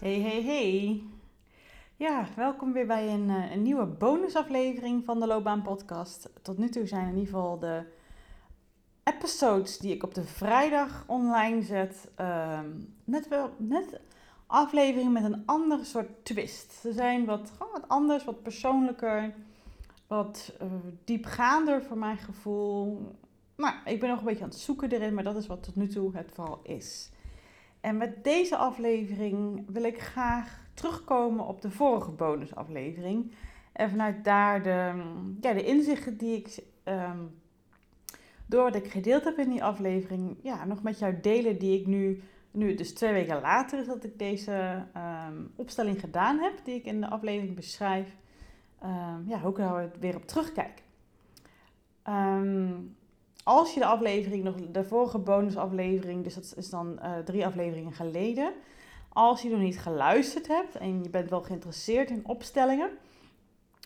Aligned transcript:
Hey, 0.00 0.20
hey, 0.20 0.42
hey. 0.42 1.02
Ja, 1.96 2.26
welkom 2.36 2.72
weer 2.72 2.86
bij 2.86 3.08
een, 3.08 3.30
eh, 3.30 3.50
een 3.52 3.62
nieuwe 3.62 3.86
bonusaflevering 3.86 5.04
van 5.04 5.20
de 5.20 5.26
Loopbaan 5.26 5.62
Podcast. 5.62 6.30
Tot 6.42 6.58
nu 6.58 6.68
toe 6.68 6.86
zijn 6.86 7.08
in 7.08 7.16
ieder 7.16 7.34
geval 7.34 7.58
de 7.58 7.82
episodes 9.04 9.78
die 9.78 9.94
ik 9.94 10.02
op 10.02 10.14
de 10.14 10.24
vrijdag 10.24 11.04
online 11.06 11.62
zet, 11.62 12.08
ehm, 12.14 12.66
net 13.04 13.28
wel 13.28 13.50
net 13.56 14.00
afleveringen 14.46 15.12
met 15.12 15.24
een 15.24 15.42
andere 15.46 15.84
soort 15.84 16.24
twist. 16.24 16.72
Ze 16.72 16.92
zijn 16.92 17.24
wat, 17.24 17.52
wat 17.58 17.88
anders, 17.88 18.24
wat 18.24 18.42
persoonlijker, 18.42 19.34
wat 20.06 20.52
uh, 20.62 20.68
diepgaander 21.04 21.82
voor 21.82 21.98
mijn 21.98 22.18
gevoel. 22.18 23.16
Maar 23.56 23.82
ik 23.84 24.00
ben 24.00 24.08
nog 24.08 24.18
een 24.18 24.24
beetje 24.24 24.44
aan 24.44 24.48
het 24.48 24.58
zoeken 24.58 24.92
erin, 24.92 25.14
maar 25.14 25.24
dat 25.24 25.36
is 25.36 25.46
wat 25.46 25.62
tot 25.62 25.76
nu 25.76 25.88
toe 25.88 26.16
het 26.16 26.30
vooral 26.32 26.60
is. 26.62 27.10
En 27.80 27.96
met 27.96 28.24
deze 28.24 28.56
aflevering 28.56 29.64
wil 29.68 29.84
ik 29.84 30.00
graag 30.00 30.60
terugkomen 30.74 31.46
op 31.46 31.62
de 31.62 31.70
vorige 31.70 32.10
bonusaflevering. 32.10 33.32
En 33.72 33.90
vanuit 33.90 34.24
daar 34.24 34.62
de, 34.62 35.02
ja, 35.40 35.52
de 35.52 35.64
inzichten 35.64 36.16
die 36.16 36.36
ik 36.36 36.64
ehm, 36.84 37.18
door 38.46 38.62
wat 38.62 38.74
ik 38.74 38.90
gedeeld 38.90 39.24
heb 39.24 39.38
in 39.38 39.50
die 39.50 39.64
aflevering, 39.64 40.36
ja, 40.42 40.64
nog 40.64 40.82
met 40.82 40.98
jou 40.98 41.20
delen 41.20 41.58
die 41.58 41.80
ik 41.80 41.86
nu, 41.86 42.22
nu 42.50 42.74
dus 42.74 42.94
twee 42.94 43.12
weken 43.12 43.40
later 43.40 43.78
is 43.78 43.86
dat 43.86 44.04
ik 44.04 44.18
deze 44.18 44.86
ehm, 44.92 45.42
opstelling 45.56 46.00
gedaan 46.00 46.38
heb, 46.38 46.52
die 46.64 46.74
ik 46.74 46.84
in 46.84 47.00
de 47.00 47.08
aflevering 47.08 47.54
beschrijf, 47.54 48.16
um, 48.82 49.24
ja, 49.28 49.40
hoe 49.40 49.50
ik 49.50 49.58
er 49.58 49.90
weer 50.00 50.16
op 50.16 50.26
terugkijk. 50.26 50.82
Um, 52.08 52.96
als 53.44 53.74
je 53.74 53.80
de 53.80 53.86
aflevering, 53.86 54.44
nog 54.44 54.54
de 54.70 54.84
vorige 54.84 55.18
bonusaflevering, 55.18 56.24
dus 56.24 56.34
dat 56.34 56.54
is 56.56 56.70
dan 56.70 56.98
uh, 57.02 57.18
drie 57.18 57.46
afleveringen 57.46 57.92
geleden. 57.92 58.52
Als 59.08 59.42
je 59.42 59.50
nog 59.50 59.60
niet 59.60 59.78
geluisterd 59.78 60.46
hebt 60.46 60.76
en 60.76 61.02
je 61.02 61.10
bent 61.10 61.30
wel 61.30 61.42
geïnteresseerd 61.42 62.10
in 62.10 62.26
opstellingen, 62.26 62.90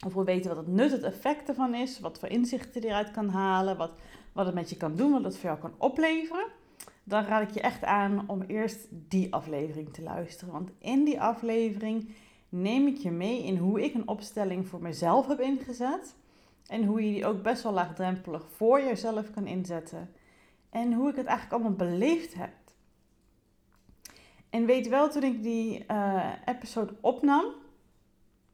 of 0.07 0.15
wil 0.15 0.25
weten 0.25 0.55
wat 0.55 0.67
het 0.67 0.75
nut, 0.75 0.93
het 0.93 1.03
effect 1.03 1.49
ervan 1.49 1.75
is, 1.75 2.01
wat 2.01 2.19
voor 2.19 2.29
inzichten 2.29 2.81
je 2.81 2.87
eruit 2.87 3.11
kan 3.11 3.29
halen, 3.29 3.77
wat, 3.77 3.93
wat 4.33 4.47
het 4.47 4.55
met 4.55 4.71
je 4.71 4.77
kan 4.77 4.97
doen, 4.97 5.13
wat 5.13 5.25
het 5.25 5.37
voor 5.37 5.49
jou 5.49 5.59
kan 5.59 5.75
opleveren, 5.79 6.47
dan 7.05 7.25
raad 7.25 7.49
ik 7.49 7.55
je 7.55 7.61
echt 7.61 7.85
aan 7.85 8.25
om 8.27 8.43
eerst 8.43 8.87
die 8.91 9.35
aflevering 9.35 9.93
te 9.93 10.03
luisteren. 10.03 10.53
Want 10.53 10.71
in 10.79 11.05
die 11.05 11.21
aflevering 11.21 12.15
neem 12.49 12.87
ik 12.87 12.97
je 12.97 13.11
mee 13.11 13.43
in 13.43 13.57
hoe 13.57 13.85
ik 13.85 13.95
een 13.95 14.09
opstelling 14.09 14.67
voor 14.67 14.83
mezelf 14.83 15.27
heb 15.27 15.41
ingezet 15.41 16.15
en 16.67 16.85
hoe 16.85 17.05
je 17.05 17.13
die 17.13 17.27
ook 17.27 17.43
best 17.43 17.63
wel 17.63 17.73
laagdrempelig 17.73 18.47
voor 18.51 18.81
jezelf 18.81 19.31
kan 19.31 19.47
inzetten. 19.47 20.15
En 20.71 20.93
hoe 20.93 21.11
ik 21.11 21.17
het 21.17 21.27
eigenlijk 21.27 21.63
allemaal 21.63 21.89
beleefd 21.89 22.35
heb. 22.35 22.53
En 24.51 24.67
weet 24.67 24.89
wel, 24.89 25.09
toen 25.09 25.23
ik 25.23 25.43
die 25.43 25.85
uh, 25.91 26.33
episode 26.45 26.95
opnam, 27.01 27.45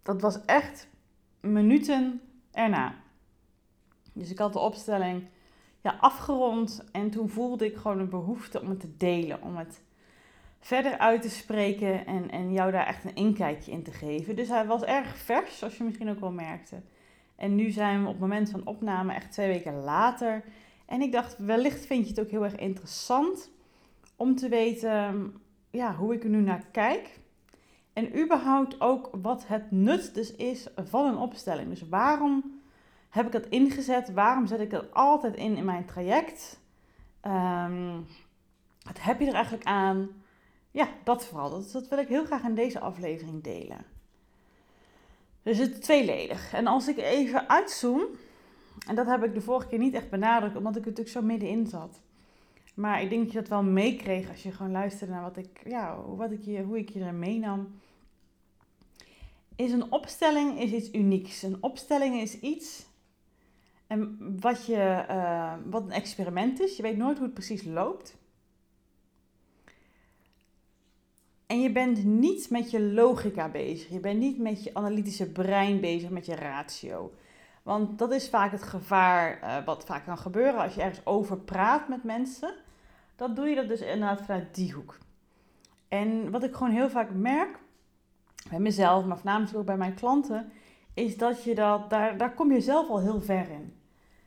dat 0.02 0.20
was 0.20 0.44
echt 0.44 0.88
minuten 1.40 2.20
erna. 2.50 2.94
Dus 4.12 4.30
ik 4.30 4.38
had 4.38 4.52
de 4.52 4.58
opstelling 4.58 5.28
ja, 5.80 5.96
afgerond 6.00 6.84
en 6.92 7.10
toen 7.10 7.28
voelde 7.28 7.66
ik 7.66 7.76
gewoon 7.76 7.98
een 7.98 8.08
behoefte 8.08 8.60
om 8.60 8.68
het 8.68 8.80
te 8.80 8.96
delen, 8.96 9.42
om 9.42 9.56
het 9.56 9.82
verder 10.60 10.98
uit 10.98 11.22
te 11.22 11.30
spreken 11.30 12.06
en, 12.06 12.30
en 12.30 12.52
jou 12.52 12.70
daar 12.70 12.86
echt 12.86 13.04
een 13.04 13.14
inkijkje 13.14 13.72
in 13.72 13.82
te 13.82 13.92
geven. 13.92 14.36
Dus 14.36 14.48
hij 14.48 14.66
was 14.66 14.82
erg 14.82 15.16
vers, 15.16 15.58
zoals 15.58 15.76
je 15.76 15.84
misschien 15.84 16.10
ook 16.10 16.20
wel 16.20 16.32
merkte. 16.32 16.82
En 17.40 17.54
nu 17.54 17.70
zijn 17.70 18.00
we 18.00 18.06
op 18.06 18.12
het 18.12 18.20
moment 18.20 18.50
van 18.50 18.66
opname 18.66 19.14
echt 19.14 19.32
twee 19.32 19.48
weken 19.48 19.80
later. 19.80 20.44
En 20.86 21.00
ik 21.00 21.12
dacht, 21.12 21.38
wellicht 21.38 21.86
vind 21.86 22.04
je 22.04 22.10
het 22.10 22.20
ook 22.20 22.30
heel 22.30 22.44
erg 22.44 22.56
interessant 22.56 23.50
om 24.16 24.36
te 24.36 24.48
weten 24.48 25.32
ja, 25.70 25.94
hoe 25.94 26.14
ik 26.14 26.24
er 26.24 26.28
nu 26.28 26.40
naar 26.40 26.66
kijk. 26.72 27.20
En 27.92 28.20
überhaupt 28.20 28.80
ook 28.80 29.10
wat 29.22 29.46
het 29.46 29.70
nut 29.70 30.14
dus 30.14 30.34
is 30.36 30.66
van 30.76 31.06
een 31.06 31.16
opstelling. 31.16 31.68
Dus 31.68 31.88
waarom 31.88 32.60
heb 33.08 33.26
ik 33.26 33.32
dat 33.32 33.46
ingezet? 33.46 34.12
Waarom 34.12 34.46
zet 34.46 34.60
ik 34.60 34.70
dat 34.70 34.94
altijd 34.94 35.36
in 35.36 35.56
in 35.56 35.64
mijn 35.64 35.84
traject? 35.84 36.60
Um, 37.26 38.06
wat 38.82 39.00
heb 39.00 39.20
je 39.20 39.26
er 39.26 39.34
eigenlijk 39.34 39.64
aan? 39.64 40.08
Ja, 40.70 40.88
dat 41.04 41.26
vooral. 41.26 41.50
Dat 41.72 41.88
wil 41.88 41.98
ik 41.98 42.08
heel 42.08 42.24
graag 42.24 42.42
in 42.42 42.54
deze 42.54 42.80
aflevering 42.80 43.42
delen. 43.42 43.84
Dus 45.42 45.58
het 45.58 45.82
tweeledig. 45.82 46.52
En 46.52 46.66
als 46.66 46.88
ik 46.88 46.96
even 46.96 47.48
uitzoom, 47.48 48.02
en 48.86 48.94
dat 48.94 49.06
heb 49.06 49.24
ik 49.24 49.34
de 49.34 49.40
vorige 49.40 49.68
keer 49.68 49.78
niet 49.78 49.94
echt 49.94 50.10
benadrukt, 50.10 50.56
omdat 50.56 50.76
ik 50.76 50.82
er 50.82 50.88
natuurlijk 50.88 51.16
zo 51.16 51.22
middenin 51.22 51.66
zat. 51.66 52.00
Maar 52.74 53.02
ik 53.02 53.10
denk 53.10 53.22
dat 53.22 53.32
je 53.32 53.38
dat 53.38 53.48
wel 53.48 53.62
meekreeg 53.62 54.28
als 54.28 54.42
je 54.42 54.52
gewoon 54.52 54.72
luisterde 54.72 55.12
naar 55.12 55.22
wat 55.22 55.36
ik, 55.36 55.60
ja, 55.64 56.00
wat 56.06 56.30
ik 56.30 56.44
je, 56.44 56.62
hoe 56.62 56.78
ik 56.78 56.88
je 56.88 57.00
erin 57.00 57.18
meenam. 57.18 57.80
Is 59.56 59.72
een 59.72 59.92
opstelling 59.92 60.60
is 60.60 60.72
iets 60.72 60.92
unieks. 60.92 61.42
Een 61.42 61.56
opstelling 61.60 62.20
is 62.20 62.40
iets 62.40 62.86
en 63.86 64.16
wat, 64.40 64.66
je, 64.66 65.04
uh, 65.10 65.54
wat 65.64 65.82
een 65.82 65.90
experiment 65.90 66.60
is. 66.60 66.76
Je 66.76 66.82
weet 66.82 66.96
nooit 66.96 67.16
hoe 67.16 67.26
het 67.26 67.34
precies 67.34 67.64
loopt. 67.64 68.16
En 71.50 71.60
je 71.60 71.72
bent 71.72 72.04
niet 72.04 72.50
met 72.50 72.70
je 72.70 72.80
logica 72.80 73.48
bezig. 73.48 73.88
Je 73.88 74.00
bent 74.00 74.18
niet 74.18 74.38
met 74.38 74.64
je 74.64 74.74
analytische 74.74 75.30
brein 75.30 75.80
bezig, 75.80 76.10
met 76.10 76.26
je 76.26 76.34
ratio. 76.34 77.12
Want 77.62 77.98
dat 77.98 78.12
is 78.12 78.28
vaak 78.28 78.52
het 78.52 78.62
gevaar 78.62 79.40
uh, 79.42 79.64
wat 79.64 79.84
vaak 79.84 80.04
kan 80.04 80.18
gebeuren 80.18 80.60
als 80.60 80.74
je 80.74 80.80
ergens 80.82 81.06
over 81.06 81.36
praat 81.38 81.88
met 81.88 82.04
mensen. 82.04 82.54
Dan 83.16 83.34
doe 83.34 83.46
je 83.46 83.54
dat 83.54 83.68
dus 83.68 83.80
inderdaad 83.80 84.22
vanuit 84.22 84.54
die 84.54 84.72
hoek. 84.72 84.98
En 85.88 86.30
wat 86.30 86.42
ik 86.42 86.54
gewoon 86.54 86.72
heel 86.72 86.90
vaak 86.90 87.10
merk, 87.14 87.58
bij 88.50 88.60
mezelf, 88.60 89.04
maar 89.04 89.16
voornamelijk 89.16 89.56
ook 89.56 89.64
bij 89.64 89.76
mijn 89.76 89.94
klanten, 89.94 90.52
is 90.94 91.16
dat 91.16 91.44
je 91.44 91.54
dat, 91.54 91.90
daar, 91.90 92.16
daar 92.16 92.34
kom 92.34 92.52
je 92.52 92.60
zelf 92.60 92.88
al 92.88 93.00
heel 93.00 93.20
ver 93.20 93.50
in. 93.50 93.74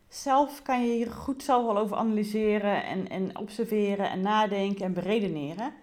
Zelf 0.07 0.61
kan 0.61 0.85
je 0.85 0.93
hier 0.93 1.11
goed 1.11 1.43
zelf 1.43 1.67
al 1.67 1.77
over 1.77 1.97
analyseren 1.97 2.83
en, 2.83 3.09
en 3.09 3.37
observeren 3.37 4.09
en 4.09 4.21
nadenken 4.21 4.85
en 4.85 4.93
beredeneren. 4.93 5.73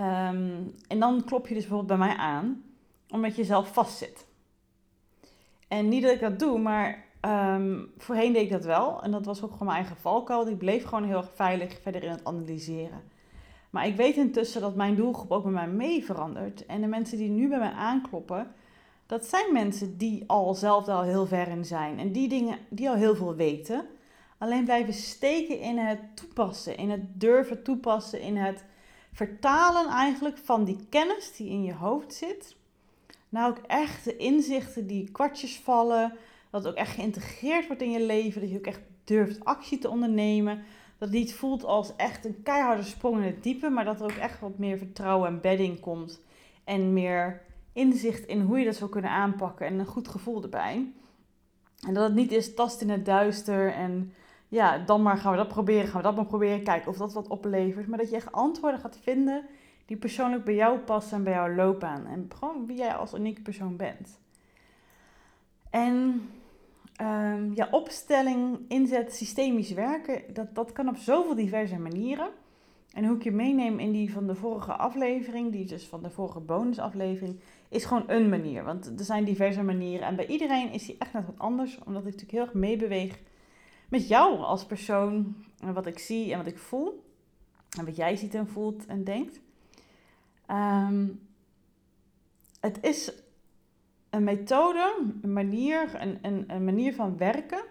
Um, 0.00 0.74
en 0.88 0.98
dan 0.98 1.24
klop 1.24 1.48
je 1.48 1.54
dus 1.54 1.66
bijvoorbeeld 1.66 1.98
bij 1.98 2.08
mij 2.08 2.16
aan, 2.16 2.62
omdat 3.08 3.36
je 3.36 3.44
zelf 3.44 3.72
vastzit. 3.72 4.26
En 5.68 5.88
niet 5.88 6.02
dat 6.02 6.12
ik 6.12 6.20
dat 6.20 6.38
doe, 6.38 6.58
maar 6.58 7.04
um, 7.20 7.92
voorheen 7.98 8.32
deed 8.32 8.42
ik 8.42 8.50
dat 8.50 8.64
wel. 8.64 9.02
En 9.02 9.10
dat 9.10 9.24
was 9.24 9.42
ook 9.42 9.52
gewoon 9.52 9.66
mijn 9.66 9.78
eigen 9.78 9.96
valkuil. 9.96 10.48
Ik 10.48 10.58
bleef 10.58 10.84
gewoon 10.84 11.04
heel 11.04 11.16
erg 11.16 11.30
veilig 11.34 11.80
verder 11.82 12.02
in 12.02 12.10
het 12.10 12.24
analyseren. 12.24 13.02
Maar 13.70 13.86
ik 13.86 13.96
weet 13.96 14.16
intussen 14.16 14.60
dat 14.60 14.74
mijn 14.74 14.94
doelgroep 14.94 15.30
ook 15.30 15.42
bij 15.42 15.52
mij 15.52 15.68
mee 15.68 16.04
verandert. 16.04 16.66
En 16.66 16.80
de 16.80 16.86
mensen 16.86 17.18
die 17.18 17.28
nu 17.28 17.48
bij 17.48 17.58
mij 17.58 17.72
aankloppen, 17.72 18.52
dat 19.06 19.24
zijn 19.24 19.52
mensen 19.52 19.96
die 19.96 20.24
al 20.26 20.54
zelf 20.54 20.88
al 20.88 21.02
heel 21.02 21.26
ver 21.26 21.48
in 21.48 21.64
zijn. 21.64 21.98
En 21.98 22.12
die 22.12 22.28
dingen, 22.28 22.58
die 22.68 22.88
al 22.88 22.94
heel 22.94 23.16
veel 23.16 23.34
weten. 23.34 23.86
Alleen 24.38 24.64
blijven 24.64 24.94
steken 24.94 25.60
in 25.60 25.78
het 25.78 25.98
toepassen, 26.14 26.76
in 26.76 26.90
het 26.90 27.20
durven 27.20 27.62
toepassen, 27.62 28.20
in 28.20 28.36
het 28.36 28.64
vertalen 29.16 29.86
eigenlijk 29.86 30.38
van 30.38 30.64
die 30.64 30.86
kennis 30.88 31.36
die 31.36 31.48
in 31.48 31.62
je 31.62 31.74
hoofd 31.74 32.14
zit, 32.14 32.56
naar 33.28 33.48
ook 33.48 33.58
echt 33.66 34.04
de 34.04 34.16
inzichten 34.16 34.86
die 34.86 35.10
kwartjes 35.10 35.58
vallen, 35.58 36.16
dat 36.50 36.64
het 36.64 36.72
ook 36.72 36.78
echt 36.78 36.94
geïntegreerd 36.94 37.66
wordt 37.66 37.82
in 37.82 37.90
je 37.90 38.02
leven, 38.02 38.40
dat 38.40 38.50
je 38.50 38.56
ook 38.56 38.66
echt 38.66 38.80
durft 39.04 39.44
actie 39.44 39.78
te 39.78 39.90
ondernemen, 39.90 40.56
dat 40.98 41.08
het 41.08 41.18
niet 41.18 41.34
voelt 41.34 41.64
als 41.64 41.96
echt 41.96 42.24
een 42.24 42.42
keiharde 42.42 42.82
sprong 42.82 43.16
in 43.16 43.22
het 43.22 43.42
diepe, 43.42 43.68
maar 43.68 43.84
dat 43.84 44.00
er 44.00 44.04
ook 44.04 44.10
echt 44.10 44.40
wat 44.40 44.58
meer 44.58 44.78
vertrouwen 44.78 45.28
en 45.28 45.40
bedding 45.40 45.80
komt 45.80 46.20
en 46.64 46.92
meer 46.92 47.42
inzicht 47.72 48.26
in 48.26 48.40
hoe 48.40 48.58
je 48.58 48.64
dat 48.64 48.76
zou 48.76 48.90
kunnen 48.90 49.10
aanpakken 49.10 49.66
en 49.66 49.78
een 49.78 49.86
goed 49.86 50.08
gevoel 50.08 50.42
erbij. 50.42 50.92
En 51.86 51.94
dat 51.94 52.04
het 52.04 52.14
niet 52.14 52.32
is 52.32 52.54
tast 52.54 52.80
in 52.80 52.90
het 52.90 53.04
duister 53.04 53.72
en 53.72 54.12
ja, 54.48 54.78
dan 54.78 55.02
maar 55.02 55.16
gaan 55.16 55.30
we 55.30 55.38
dat 55.38 55.48
proberen, 55.48 55.86
gaan 55.88 56.00
we 56.00 56.06
dat 56.06 56.16
maar 56.16 56.26
proberen, 56.26 56.62
kijken 56.62 56.90
of 56.90 56.96
dat 56.96 57.12
wat 57.12 57.28
oplevert. 57.28 57.86
Maar 57.86 57.98
dat 57.98 58.10
je 58.10 58.16
echt 58.16 58.32
antwoorden 58.32 58.80
gaat 58.80 58.98
vinden 59.02 59.46
die 59.86 59.96
persoonlijk 59.96 60.44
bij 60.44 60.54
jou 60.54 60.78
passen 60.78 61.16
en 61.16 61.24
bij 61.24 61.32
jouw 61.32 61.54
loopbaan. 61.54 62.06
En 62.06 62.30
gewoon 62.38 62.66
wie 62.66 62.76
jij 62.76 62.94
als 62.94 63.14
unieke 63.14 63.42
persoon 63.42 63.76
bent. 63.76 64.20
En 65.70 66.28
um, 67.02 67.54
ja, 67.54 67.68
opstelling, 67.70 68.58
inzet, 68.68 69.14
systemisch 69.14 69.72
werken, 69.72 70.22
dat, 70.34 70.54
dat 70.54 70.72
kan 70.72 70.88
op 70.88 70.96
zoveel 70.96 71.34
diverse 71.34 71.78
manieren. 71.78 72.28
En 72.92 73.04
hoe 73.04 73.16
ik 73.16 73.22
je 73.22 73.30
meeneem 73.30 73.78
in 73.78 73.92
die 73.92 74.12
van 74.12 74.26
de 74.26 74.34
vorige 74.34 74.72
aflevering, 74.72 75.52
die 75.52 75.66
dus 75.66 75.86
van 75.86 76.02
de 76.02 76.10
vorige 76.10 76.40
bonusaflevering, 76.40 77.40
is 77.68 77.84
gewoon 77.84 78.04
een 78.06 78.28
manier. 78.28 78.64
Want 78.64 78.86
er 78.98 79.04
zijn 79.04 79.24
diverse 79.24 79.62
manieren 79.62 80.06
en 80.06 80.16
bij 80.16 80.26
iedereen 80.26 80.72
is 80.72 80.86
die 80.86 80.96
echt 80.98 81.12
net 81.12 81.26
wat 81.26 81.38
anders, 81.38 81.78
omdat 81.84 82.02
ik 82.02 82.04
natuurlijk 82.04 82.32
heel 82.32 82.42
erg 82.42 82.54
meebeweeg 82.54 83.20
met 83.88 84.08
jou 84.08 84.38
als 84.38 84.66
persoon 84.66 85.36
en 85.60 85.74
wat 85.74 85.86
ik 85.86 85.98
zie 85.98 86.32
en 86.32 86.38
wat 86.38 86.46
ik 86.46 86.58
voel. 86.58 87.04
En 87.78 87.84
wat 87.84 87.96
jij 87.96 88.16
ziet 88.16 88.34
en 88.34 88.48
voelt 88.48 88.86
en 88.86 89.04
denkt. 89.04 89.40
Um, 90.50 91.20
het 92.60 92.78
is 92.80 93.12
een 94.10 94.24
methode, 94.24 94.94
een 95.22 95.32
manier, 95.32 96.02
een, 96.02 96.18
een, 96.22 96.44
een 96.46 96.64
manier 96.64 96.94
van 96.94 97.16
werken, 97.16 97.62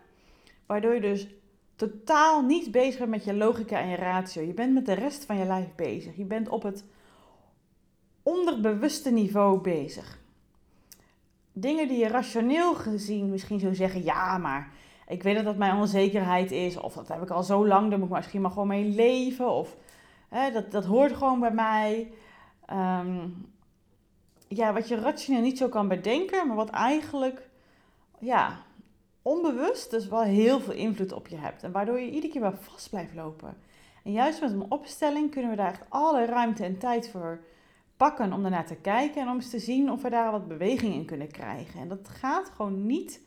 waardoor 0.66 0.94
je 0.94 1.02
dus 1.02 1.28
totaal 1.76 2.42
niet 2.42 2.72
bezig 2.72 2.98
bent 3.00 3.10
met 3.10 3.24
je 3.24 3.34
logica 3.34 3.80
en 3.80 3.90
je 3.90 3.96
ratio. 3.96 4.42
Je 4.42 4.54
bent 4.54 4.74
met 4.74 4.86
de 4.86 4.94
rest 4.94 5.26
van 5.26 5.38
je 5.38 5.46
lijf 5.46 5.76
bezig. 5.76 6.16
Je 6.16 6.26
bent 6.26 6.50
op 6.50 6.64
het 6.64 6.86
onderbewuste 8.24 9.12
niveau 9.12 9.62
bezig. 9.62 10.20
Dingen 11.52 11.88
die 11.88 11.98
je 11.98 12.08
rationeel 12.08 12.76
gezien 12.76 13.30
misschien 13.30 13.60
zo 13.60 13.74
zeggen, 13.74 14.04
ja, 14.04 14.38
maar 14.38 14.74
ik 15.08 15.24
weet 15.24 15.36
dat 15.36 15.44
dat 15.44 15.58
mijn 15.58 15.78
onzekerheid 15.78 16.52
is, 16.52 16.78
of 16.78 16.94
dat 16.94 17.08
heb 17.08 17.22
ik 17.22 17.30
al 17.30 17.44
zo 17.44 17.68
lang, 17.68 17.90
daar 17.90 18.00
moet 18.00 18.10
ik 18.10 18.16
misschien 18.16 18.42
maar 18.42 18.52
gewoon 18.52 18.68
mee 18.68 18.86
leven, 18.86 19.52
of 19.52 19.76
hè, 20.30 20.52
dat, 20.52 20.72
dat 20.72 20.86
hoort 20.86 21.14
gewoon 21.14 21.40
bij 21.40 21.54
mij. 21.54 22.12
Ehm, 22.66 23.28
ja, 24.48 24.74
wat 24.74 24.88
je 24.88 24.96
rationeel 24.96 25.42
niet 25.42 25.58
zo 25.58 25.68
kan 25.68 25.88
bedenken, 25.88 26.48
maar 26.48 26.56
wat 26.56 26.70
eigenlijk, 26.70 27.50
ja, 28.20 28.58
onbewust 29.22 29.92
dus 29.92 30.08
wel 30.08 30.22
heel 30.22 30.60
veel 30.60 30.74
invloed 30.74 31.12
op 31.12 31.28
je 31.28 31.38
hebt. 31.38 31.64
En 31.64 31.72
waardoor 31.72 32.00
je 32.00 32.10
iedere 32.10 32.34
keer 32.34 32.42
wel 32.42 32.58
vast 32.60 32.90
blijft 32.90 33.16
lopen. 33.16 33.58
En 34.04 34.12
juist 34.12 34.42
met 34.42 34.52
een 34.52 34.72
opstelling 34.72 35.32
kunnen 35.32 35.52
we 35.52 35.58
daar 35.58 35.72
echt 35.72 35.86
alle 35.90 36.26
ruimte 36.26 36.64
en 36.64 36.78
tijd 36.78 37.10
voor 37.10 37.40
pakken 37.98 38.34
om 38.34 38.42
daarnaar 38.42 38.66
te 38.66 38.76
kijken 38.76 39.22
en 39.22 39.28
om 39.28 39.36
eens 39.36 39.50
te 39.50 39.60
zien 39.60 39.92
of 39.92 40.02
we 40.02 40.10
daar 40.10 40.32
wat 40.32 40.48
beweging 40.48 40.94
in 40.94 41.06
kunnen 41.06 41.32
krijgen. 41.32 41.80
En 41.80 41.88
dat 41.88 42.10
gaat 42.10 42.50
gewoon 42.56 42.86
niet 42.86 43.22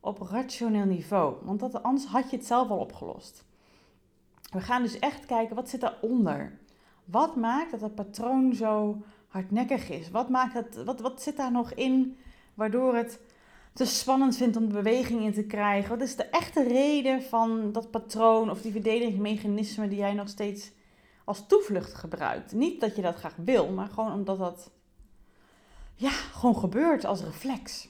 op 0.00 0.20
rationeel 0.20 0.84
niveau, 0.84 1.34
want 1.42 1.60
dat, 1.60 1.82
anders 1.82 2.06
had 2.06 2.30
je 2.30 2.36
het 2.36 2.46
zelf 2.46 2.68
al 2.68 2.78
opgelost. 2.78 3.44
We 4.50 4.60
gaan 4.60 4.82
dus 4.82 4.98
echt 4.98 5.26
kijken, 5.26 5.56
wat 5.56 5.68
zit 5.68 5.80
daaronder? 5.80 6.58
Wat 7.04 7.36
maakt 7.36 7.70
dat 7.70 7.80
het 7.80 7.94
patroon 7.94 8.54
zo 8.54 9.02
hardnekkig 9.28 9.90
is? 9.90 10.10
Wat, 10.10 10.28
maakt 10.28 10.52
het, 10.52 10.84
wat, 10.84 11.00
wat 11.00 11.22
zit 11.22 11.36
daar 11.36 11.52
nog 11.52 11.72
in 11.72 12.18
waardoor 12.54 12.94
het 12.94 13.20
te 13.72 13.84
spannend 13.84 14.36
vindt 14.36 14.56
om 14.56 14.66
de 14.68 14.74
beweging 14.74 15.22
in 15.22 15.32
te 15.32 15.44
krijgen? 15.44 15.90
Wat 15.90 16.00
is 16.00 16.16
de 16.16 16.24
echte 16.24 16.62
reden 16.62 17.22
van 17.22 17.72
dat 17.72 17.90
patroon 17.90 18.50
of 18.50 18.60
die 18.60 18.72
verdedigingsmechanismen 18.72 19.88
die 19.88 19.98
jij 19.98 20.14
nog 20.14 20.28
steeds 20.28 20.70
als 21.24 21.46
toevlucht 21.46 21.94
gebruikt? 21.94 22.52
Niet 22.52 22.80
dat 22.80 22.96
je 22.96 23.02
dat 23.02 23.16
graag 23.16 23.36
wil, 23.36 23.68
maar 23.68 23.88
gewoon 23.88 24.12
omdat 24.12 24.38
dat 24.38 24.70
ja, 25.94 26.10
gewoon 26.10 26.56
gebeurt 26.56 27.04
als 27.04 27.22
reflex. 27.22 27.88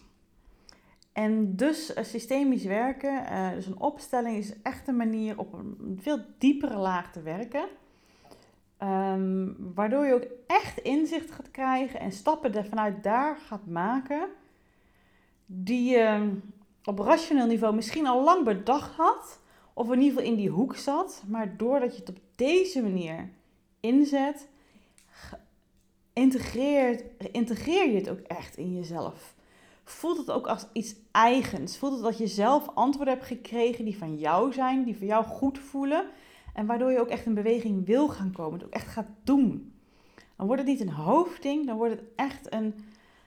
En 1.21 1.57
dus 1.57 1.97
uh, 1.97 2.05
systemisch 2.05 2.65
werken, 2.65 3.23
uh, 3.33 3.51
dus 3.51 3.67
een 3.67 3.81
opstelling 3.81 4.37
is 4.37 4.53
echt 4.63 4.89
een 4.89 4.97
manier 4.97 5.39
op 5.39 5.53
een 5.53 5.99
veel 6.03 6.19
diepere 6.39 6.77
laag 6.77 7.13
te 7.13 7.23
werken. 7.23 7.65
Um, 8.83 9.57
waardoor 9.75 10.07
je 10.07 10.15
ook 10.15 10.27
echt 10.47 10.79
inzicht 10.79 11.31
gaat 11.31 11.51
krijgen 11.51 12.01
en 12.01 12.13
stappen 12.13 12.55
er 12.55 12.65
vanuit 12.65 13.03
daar 13.03 13.37
gaat 13.37 13.67
maken 13.67 14.29
die 15.47 15.91
je 15.91 16.37
op 16.85 16.99
rationeel 16.99 17.47
niveau 17.47 17.75
misschien 17.75 18.07
al 18.07 18.25
lang 18.25 18.45
bedacht 18.45 18.95
had, 18.95 19.41
of 19.73 19.87
in 19.93 20.01
ieder 20.01 20.09
geval 20.09 20.33
in 20.33 20.37
die 20.37 20.51
hoek 20.51 20.77
zat, 20.77 21.23
maar 21.27 21.57
doordat 21.57 21.93
je 21.95 22.01
het 22.01 22.09
op 22.09 22.19
deze 22.35 22.83
manier 22.83 23.31
inzet, 23.81 24.49
integreert, 26.13 27.03
integreer 27.33 27.91
je 27.91 27.97
het 27.97 28.11
ook 28.11 28.21
echt 28.27 28.57
in 28.57 28.75
jezelf. 28.75 29.39
Voelt 29.91 30.17
het 30.17 30.31
ook 30.31 30.47
als 30.47 30.67
iets 30.73 30.95
eigens. 31.11 31.79
Voelt 31.79 31.93
het 31.93 32.03
dat 32.03 32.19
je 32.19 32.27
zelf 32.27 32.69
antwoorden 32.75 33.15
hebt 33.15 33.27
gekregen 33.27 33.85
die 33.85 33.99
van 33.99 34.17
jou 34.17 34.53
zijn, 34.53 34.85
die 34.85 34.97
voor 34.97 35.07
jou 35.07 35.25
goed 35.25 35.59
voelen. 35.59 36.07
En 36.55 36.67
waardoor 36.67 36.91
je 36.91 37.01
ook 37.01 37.09
echt 37.09 37.27
in 37.27 37.35
beweging 37.35 37.87
wil 37.87 38.09
gaan 38.09 38.33
komen, 38.33 38.59
het 38.59 38.65
ook 38.65 38.73
echt 38.75 38.87
gaat 38.87 39.09
doen. 39.25 39.73
Dan 40.37 40.47
wordt 40.47 40.63
het 40.63 40.71
niet 40.71 40.81
een 40.81 40.93
hoofdding, 40.93 41.67
dan 41.67 41.77
wordt 41.77 41.93
het 41.93 42.03
echt 42.17 42.53
een, 42.53 42.75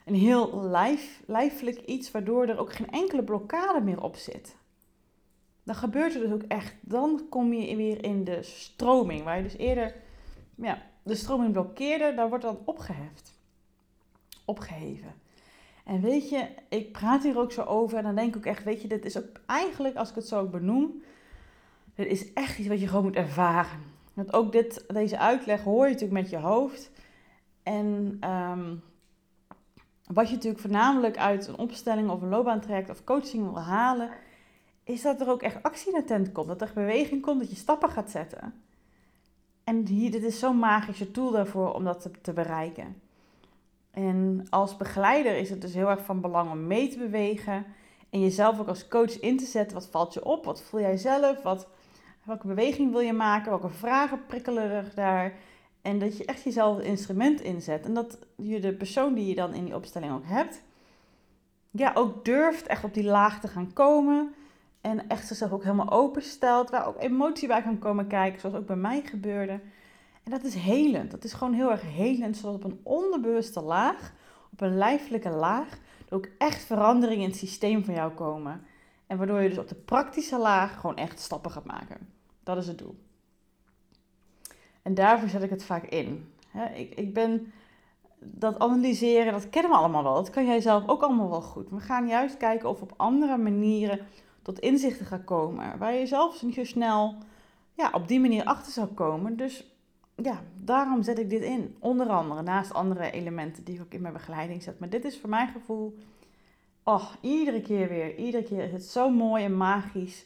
een 0.06 0.16
heel 0.16 0.62
lijf, 0.62 1.22
lijfelijk 1.26 1.82
iets, 1.82 2.12
waardoor 2.12 2.48
er 2.48 2.60
ook 2.60 2.74
geen 2.74 2.90
enkele 2.90 3.24
blokkade 3.24 3.82
meer 3.82 4.02
op 4.02 4.16
zit. 4.16 4.56
Dan 5.64 5.76
gebeurt 5.76 6.16
er 6.16 6.22
dus 6.22 6.32
ook 6.32 6.44
echt, 6.48 6.76
dan 6.82 7.26
kom 7.30 7.54
je 7.54 7.76
weer 7.76 8.04
in 8.04 8.24
de 8.24 8.44
stroming, 8.44 9.24
waar 9.24 9.38
je 9.38 9.44
dus 9.44 9.58
eerder 9.58 9.96
ja, 10.56 10.82
de 11.04 11.16
stroming 11.16 11.52
blokkeerde, 11.52 12.14
daar 12.16 12.30
wordt 12.30 12.44
dan 12.44 12.60
opgeheft. 12.66 13.40
Opgeheven. 14.46 15.23
En 15.84 16.02
weet 16.02 16.30
je, 16.30 16.48
ik 16.70 16.92
praat 16.92 17.24
hier 17.24 17.40
ook 17.40 17.52
zo 17.52 17.62
over 17.62 17.98
en 17.98 18.04
dan 18.04 18.16
denk 18.16 18.30
ik 18.30 18.36
ook 18.36 18.46
echt, 18.46 18.64
weet 18.64 18.82
je, 18.82 18.88
dit 18.88 19.06
is 19.06 19.18
ook 19.18 19.42
eigenlijk, 19.46 19.96
als 19.96 20.10
ik 20.10 20.16
het 20.16 20.28
zo 20.28 20.46
benoem, 20.46 21.04
dit 21.96 22.08
is 22.08 22.34
echt 22.34 22.60
iets 22.60 22.68
wat 22.68 22.80
je 22.80 22.88
gewoon 22.88 23.04
moet 23.04 23.16
ervaren. 23.16 23.80
Want 24.14 24.34
ook 24.34 24.52
dit, 24.52 24.84
deze 24.88 25.18
uitleg 25.18 25.64
hoor 25.64 25.86
je 25.86 25.92
natuurlijk 25.92 26.22
met 26.22 26.30
je 26.30 26.38
hoofd. 26.38 26.92
En 27.64 28.18
um, 28.30 28.84
wat 30.08 30.28
je 30.28 30.34
natuurlijk 30.34 30.62
voornamelijk 30.62 31.18
uit 31.18 31.48
een 31.48 31.58
opstelling 31.58 32.10
of 32.10 32.22
een 32.22 32.30
loopbaantraject 32.30 32.90
of 32.90 33.04
coaching 33.04 33.44
wil 33.44 33.60
halen, 33.60 34.10
is 34.84 35.02
dat 35.02 35.22
er 35.22 35.30
ook 35.30 35.42
echt 35.42 35.64
actie 35.64 35.92
naar 35.92 36.04
tent 36.04 36.32
komt. 36.32 36.48
Dat 36.48 36.62
er 36.62 36.72
beweging 36.74 37.22
komt, 37.22 37.40
dat 37.40 37.50
je 37.50 37.56
stappen 37.56 37.90
gaat 37.90 38.10
zetten. 38.12 38.54
En 39.64 39.88
hier, 39.88 40.12
dit 40.12 40.24
is 40.24 40.40
zo'n 40.40 40.58
magische 40.58 41.12
tool 41.12 41.32
daarvoor 41.32 41.74
om 41.74 41.84
dat 41.84 42.10
te 42.22 42.34
bereiken. 42.34 43.02
En 43.94 44.46
als 44.50 44.78
begeleider 44.78 45.38
is 45.38 45.50
het 45.50 45.62
dus 45.62 45.74
heel 45.74 45.90
erg 45.90 46.06
van 46.06 46.22
belang 46.22 46.52
om 46.52 46.68
mee 46.68 46.88
te 46.88 46.98
bewegen. 46.98 47.66
En 48.10 48.20
jezelf 48.20 48.60
ook 48.60 48.68
als 48.68 48.88
coach 48.88 49.20
in 49.20 49.38
te 49.38 49.46
zetten. 49.46 49.78
Wat 49.78 49.88
valt 49.92 50.14
je 50.14 50.26
op? 50.26 50.46
Wat 50.46 50.62
voel 50.62 50.80
jij 50.80 50.98
zelf? 50.98 51.42
Wat, 51.42 51.68
welke 52.24 52.48
beweging 52.48 52.92
wil 52.92 53.00
je 53.00 53.14
maken? 53.14 53.50
Welke 53.50 53.70
vragen 53.70 54.26
prikkelen 54.26 54.72
er 54.72 54.92
daar? 54.96 55.34
En 55.82 56.00
dat 56.00 56.18
je 56.18 56.26
echt 56.26 56.44
jezelf 56.44 56.78
het 56.78 56.86
instrument 56.86 57.42
inzet. 57.42 57.86
En 57.86 57.94
dat 57.94 58.18
je 58.36 58.60
de 58.60 58.74
persoon 58.74 59.14
die 59.14 59.28
je 59.28 59.36
dan 59.36 59.54
in 59.54 59.66
die 59.66 59.76
opstelling 59.76 60.14
ook 60.14 60.26
hebt, 60.26 60.62
ja, 61.72 61.92
ook 61.94 62.26
durft 62.26 62.68
echt 62.68 62.84
op 62.84 62.94
die 62.94 63.04
laag 63.04 63.40
te 63.40 63.48
gaan 63.48 63.74
komen. 63.74 64.34
En 64.82 65.08
echt 65.08 65.28
zichzelf 65.28 65.52
ook 65.52 65.64
helemaal 65.64 65.92
openstelt. 65.92 66.70
Waar 66.70 66.88
ook 66.88 67.02
emotie 67.02 67.48
bij 67.48 67.62
kan 67.62 67.80
komen 67.80 68.08
kijken, 68.08 68.40
zoals 68.40 68.56
ook 68.56 68.66
bij 68.66 68.76
mij 68.76 69.02
gebeurde. 69.06 69.60
En 70.24 70.32
dat 70.32 70.44
is 70.44 70.56
helend. 70.56 71.12
Dat 71.12 71.24
is 71.24 71.34
gewoon 71.34 71.54
heel 71.54 71.72
erg 71.72 71.82
helend, 71.82 72.38
zodat 72.38 72.56
op 72.56 72.64
een 72.64 72.80
onderbewuste 72.84 73.62
laag, 73.62 74.14
op 74.52 74.62
een 74.62 74.78
lijfelijke 74.78 75.30
laag, 75.30 75.80
er 76.10 76.16
ook 76.16 76.28
echt 76.38 76.64
veranderingen 76.64 77.24
in 77.24 77.30
het 77.30 77.40
systeem 77.40 77.86
van 77.86 77.94
jou 77.94 78.12
komen. 78.12 78.66
En 79.08 79.18
waardoor 79.18 79.42
je 79.42 79.50
dus 79.50 79.58
op 79.58 79.68
de 79.68 79.76
praktische 79.76 80.38
laag 80.38 80.80
gewoon 80.80 80.98
echt 80.98 81.20
stappen 81.20 81.52
gaat 81.52 81.66
maken. 81.66 82.10
Dat 82.44 82.58
is 82.58 82.68
het 82.68 82.78
doel. 82.78 82.96
En 84.82 84.94
daarvoor 84.94 85.30
zet 85.30 85.44
ik 85.44 85.50
het 85.50 85.64
vaak 85.64 85.84
in. 85.84 86.34
ik, 86.76 86.96
ik 86.96 87.14
ben 87.14 87.54
dat 88.20 88.60
analyseren, 88.60 89.32
dat 89.32 89.50
kennen 89.50 89.72
we 89.72 89.78
allemaal 89.78 90.04
wel. 90.04 90.14
Dat 90.14 90.30
kan 90.30 90.46
jij 90.46 90.62
zelf 90.62 90.88
ook 90.88 91.02
allemaal 91.02 91.30
wel 91.30 91.42
goed. 91.42 91.70
We 91.70 91.80
gaan 91.80 92.08
juist 92.08 92.38
kijken 92.38 92.70
of 92.70 92.82
op 92.82 92.94
andere 92.98 93.38
manieren 93.38 94.00
tot 94.42 94.60
inzichten 94.60 95.06
gaan 95.06 95.24
komen. 95.24 95.78
Waar 95.78 95.94
je 95.94 96.06
zelf 96.06 96.44
niet 96.44 96.56
zo 96.56 96.64
snel 96.64 97.16
ja, 97.74 97.90
op 97.94 98.08
die 98.08 98.20
manier 98.20 98.44
achter 98.44 98.72
zou 98.72 98.88
komen. 98.88 99.38
Dus 99.38 99.73
ja, 100.16 100.44
daarom 100.64 101.04
zet 101.04 101.20
ik 101.20 101.30
dit 101.30 101.42
in. 101.42 101.76
Onder 101.80 102.08
andere, 102.08 102.42
naast 102.42 102.74
andere 102.74 103.12
elementen 103.12 103.64
die 103.64 103.76
ik 103.76 103.82
ook 103.82 103.94
in 103.94 104.02
mijn 104.02 104.14
begeleiding 104.14 104.64
zet. 104.64 104.80
Maar 104.80 104.90
dit 104.90 105.06
is 105.06 105.20
voor 105.20 105.30
mijn 105.30 105.48
gevoel, 105.48 105.98
oh, 106.84 107.14
iedere 107.22 107.62
keer 107.62 107.88
weer. 107.88 108.16
Iedere 108.16 108.44
keer 108.44 108.64
is 108.64 108.72
het 108.72 108.84
zo 108.84 109.10
mooi 109.10 109.44
en 109.44 109.58
magisch. 109.58 110.26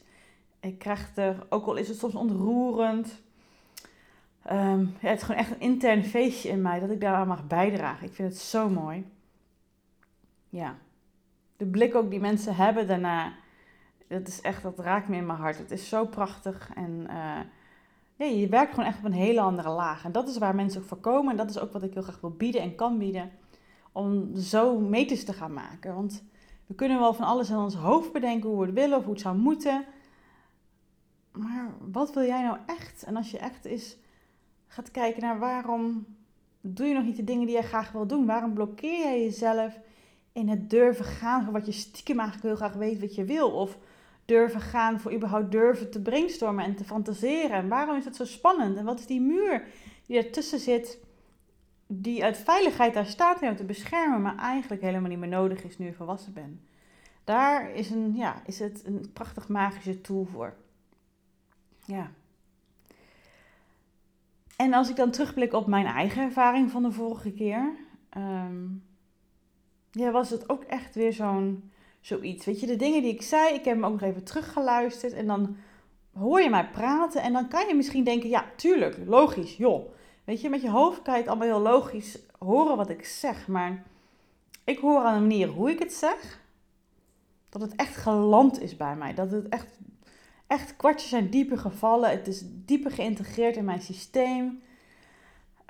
Ik 0.60 0.78
krijg 0.78 1.16
er, 1.16 1.46
ook 1.48 1.66
al 1.66 1.76
is 1.76 1.88
het 1.88 1.98
soms 1.98 2.14
ontroerend 2.14 3.20
Ehm, 4.48 4.86
het 4.98 5.22
gewoon 5.22 5.40
echt 5.40 5.50
een 5.50 5.60
intern 5.60 6.04
feestje 6.04 6.48
in 6.48 6.62
mij 6.62 6.80
dat 6.80 6.90
ik 6.90 7.00
daar 7.00 7.14
aan 7.14 7.28
mag 7.28 7.46
bijdragen. 7.46 8.06
Ik 8.06 8.14
vind 8.14 8.28
het 8.28 8.38
zo 8.40 8.68
mooi. 8.68 9.06
Ja. 10.48 10.76
De 11.56 11.66
blik 11.66 11.94
ook 11.94 12.10
die 12.10 12.20
mensen 12.20 12.56
hebben 12.56 12.86
daarna, 12.86 13.32
dat 14.06 14.28
is 14.28 14.40
echt, 14.40 14.62
dat 14.62 14.78
raakt 14.78 15.08
me 15.08 15.16
in 15.16 15.26
mijn 15.26 15.38
hart. 15.38 15.58
Het 15.58 15.70
is 15.70 15.88
zo 15.88 16.06
prachtig 16.06 16.70
en 16.74 17.06
uh, 17.10 17.38
ja, 18.18 18.26
je 18.26 18.48
werkt 18.48 18.74
gewoon 18.74 18.88
echt 18.88 18.98
op 18.98 19.04
een 19.04 19.12
hele 19.12 19.40
andere 19.40 19.68
laag. 19.68 20.04
En 20.04 20.12
dat 20.12 20.28
is 20.28 20.38
waar 20.38 20.54
mensen 20.54 20.80
ook 20.80 20.86
voor 20.86 21.00
komen 21.00 21.30
en 21.30 21.36
dat 21.36 21.50
is 21.50 21.58
ook 21.58 21.72
wat 21.72 21.82
ik 21.82 21.94
heel 21.94 22.02
graag 22.02 22.20
wil 22.20 22.30
bieden 22.30 22.60
en 22.60 22.74
kan 22.74 22.98
bieden. 22.98 23.30
Om 23.92 24.36
zo 24.36 24.78
meters 24.78 25.24
te 25.24 25.32
gaan 25.32 25.52
maken. 25.52 25.94
Want 25.94 26.24
we 26.66 26.74
kunnen 26.74 26.98
wel 26.98 27.14
van 27.14 27.26
alles 27.26 27.50
in 27.50 27.56
ons 27.56 27.74
hoofd 27.74 28.12
bedenken 28.12 28.48
hoe 28.48 28.58
we 28.58 28.66
het 28.66 28.74
willen 28.74 28.98
of 28.98 29.04
hoe 29.04 29.12
het 29.12 29.22
zou 29.22 29.36
moeten. 29.36 29.84
Maar 31.32 31.74
wat 31.92 32.14
wil 32.14 32.22
jij 32.24 32.42
nou 32.42 32.58
echt? 32.66 33.02
En 33.02 33.16
als 33.16 33.30
je 33.30 33.38
echt 33.38 33.66
is 33.66 33.96
gaat 34.66 34.90
kijken 34.90 35.22
naar 35.22 35.38
waarom 35.38 36.06
doe 36.60 36.86
je 36.86 36.94
nog 36.94 37.04
niet 37.04 37.16
de 37.16 37.24
dingen 37.24 37.46
die 37.46 37.56
je 37.56 37.62
graag 37.62 37.92
wil 37.92 38.06
doen? 38.06 38.26
Waarom 38.26 38.54
blokkeer 38.54 38.98
jij 38.98 39.22
jezelf 39.22 39.78
in 40.32 40.48
het 40.48 40.70
durven 40.70 41.04
gaan 41.04 41.50
wat 41.50 41.66
je 41.66 41.72
stiekem 41.72 42.18
eigenlijk 42.18 42.48
heel 42.48 42.68
graag 42.68 42.78
weet 42.78 43.00
wat 43.00 43.14
je 43.14 43.24
wil? 43.24 43.50
Of 43.50 43.78
durven 44.28 44.60
gaan 44.60 45.00
voor 45.00 45.12
überhaupt 45.12 45.50
durven 45.50 45.90
te 45.90 46.02
brainstormen 46.02 46.64
en 46.64 46.74
te 46.74 46.84
fantaseren? 46.84 47.56
En 47.56 47.68
waarom 47.68 47.96
is 47.96 48.04
het 48.04 48.16
zo 48.16 48.24
spannend? 48.24 48.76
En 48.76 48.84
wat 48.84 48.98
is 48.98 49.06
die 49.06 49.20
muur 49.20 49.66
die 50.06 50.16
ertussen 50.16 50.58
zit, 50.58 50.98
die 51.86 52.24
uit 52.24 52.36
veiligheid 52.36 52.94
daar 52.94 53.06
staat 53.06 53.42
om 53.42 53.56
te 53.56 53.64
beschermen, 53.64 54.22
maar 54.22 54.36
eigenlijk 54.36 54.82
helemaal 54.82 55.08
niet 55.08 55.18
meer 55.18 55.28
nodig 55.28 55.64
is 55.64 55.78
nu 55.78 55.86
je 55.86 55.92
volwassen 55.92 56.32
bent? 56.32 56.60
Daar 57.24 57.70
is, 57.70 57.90
een, 57.90 58.14
ja, 58.14 58.42
is 58.46 58.58
het 58.58 58.82
een 58.84 59.10
prachtig 59.12 59.48
magische 59.48 60.00
tool 60.00 60.24
voor. 60.24 60.54
Ja. 61.84 62.10
En 64.56 64.72
als 64.72 64.90
ik 64.90 64.96
dan 64.96 65.10
terugblik 65.10 65.52
op 65.52 65.66
mijn 65.66 65.86
eigen 65.86 66.22
ervaring 66.22 66.70
van 66.70 66.82
de 66.82 66.92
vorige 66.92 67.32
keer, 67.32 67.76
ehm, 68.08 68.66
ja, 69.90 70.10
was 70.10 70.30
het 70.30 70.48
ook 70.48 70.62
echt 70.62 70.94
weer 70.94 71.12
zo'n 71.12 71.70
zoiets. 72.00 72.44
Weet 72.44 72.60
je, 72.60 72.66
de 72.66 72.76
dingen 72.76 73.02
die 73.02 73.12
ik 73.12 73.22
zei, 73.22 73.54
ik 73.54 73.64
heb 73.64 73.74
hem 73.74 73.84
ook 73.84 74.00
nog 74.00 74.02
even 74.02 74.24
teruggeluisterd 74.24 75.12
en 75.12 75.26
dan 75.26 75.56
hoor 76.12 76.40
je 76.40 76.50
mij 76.50 76.68
praten 76.68 77.22
en 77.22 77.32
dan 77.32 77.48
kan 77.48 77.68
je 77.68 77.74
misschien 77.74 78.04
denken, 78.04 78.28
ja, 78.28 78.44
tuurlijk, 78.56 78.98
logisch, 79.06 79.56
joh. 79.56 79.92
Weet 80.24 80.40
je, 80.40 80.48
met 80.48 80.62
je 80.62 80.70
hoofd 80.70 81.02
kan 81.02 81.14
je 81.14 81.20
het 81.20 81.28
allemaal 81.28 81.48
heel 81.48 81.60
logisch 81.60 82.18
horen 82.38 82.76
wat 82.76 82.90
ik 82.90 83.04
zeg. 83.04 83.48
Maar 83.48 83.84
ik 84.64 84.78
hoor 84.78 84.98
aan 84.98 85.14
de 85.14 85.20
manier 85.20 85.48
hoe 85.48 85.70
ik 85.70 85.78
het 85.78 85.92
zeg, 85.92 86.40
dat 87.48 87.62
het 87.62 87.76
echt 87.76 87.96
geland 87.96 88.60
is 88.60 88.76
bij 88.76 88.96
mij. 88.96 89.14
Dat 89.14 89.30
het 89.30 89.48
echt, 89.48 89.78
echt 90.46 90.76
kwartjes 90.76 91.10
zijn 91.10 91.30
dieper 91.30 91.58
gevallen. 91.58 92.10
Het 92.10 92.26
is 92.26 92.42
dieper 92.46 92.90
geïntegreerd 92.90 93.56
in 93.56 93.64
mijn 93.64 93.82
systeem. 93.82 94.62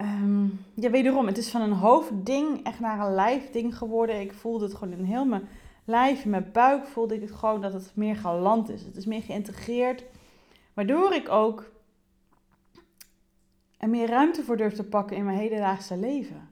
Um, 0.01 0.65
ja, 0.75 0.91
wederom, 0.91 1.27
het 1.27 1.39
is 1.39 1.51
van 1.51 1.61
een 1.61 1.73
hoofdding 1.73 2.65
echt 2.65 2.81
naar 2.81 3.07
een 3.07 3.15
lijfding 3.15 3.77
geworden. 3.77 4.21
Ik 4.21 4.33
voelde 4.33 4.65
het 4.65 4.75
gewoon 4.75 4.99
in 4.99 5.05
heel 5.05 5.25
mijn 5.25 5.49
lijf, 5.88 6.25
in 6.25 6.30
mijn 6.30 6.50
buik 6.52 6.87
voelde 6.87 7.14
ik 7.14 7.21
het 7.21 7.33
gewoon 7.33 7.61
dat 7.61 7.73
het 7.73 7.90
meer 7.95 8.16
geland 8.16 8.68
is. 8.68 8.83
Het 8.83 8.97
is 8.97 9.07
meer 9.07 9.23
geïntegreerd. 9.23 10.04
Waardoor 10.75 11.14
ik 11.14 11.28
ook 11.28 11.71
er 13.78 13.88
meer 13.88 14.09
ruimte 14.09 14.42
voor 14.42 14.57
durf 14.57 14.75
te 14.75 14.85
pakken 14.85 15.16
in 15.16 15.25
mijn 15.25 15.38
hedendaagse 15.38 15.97
leven. 15.97 16.50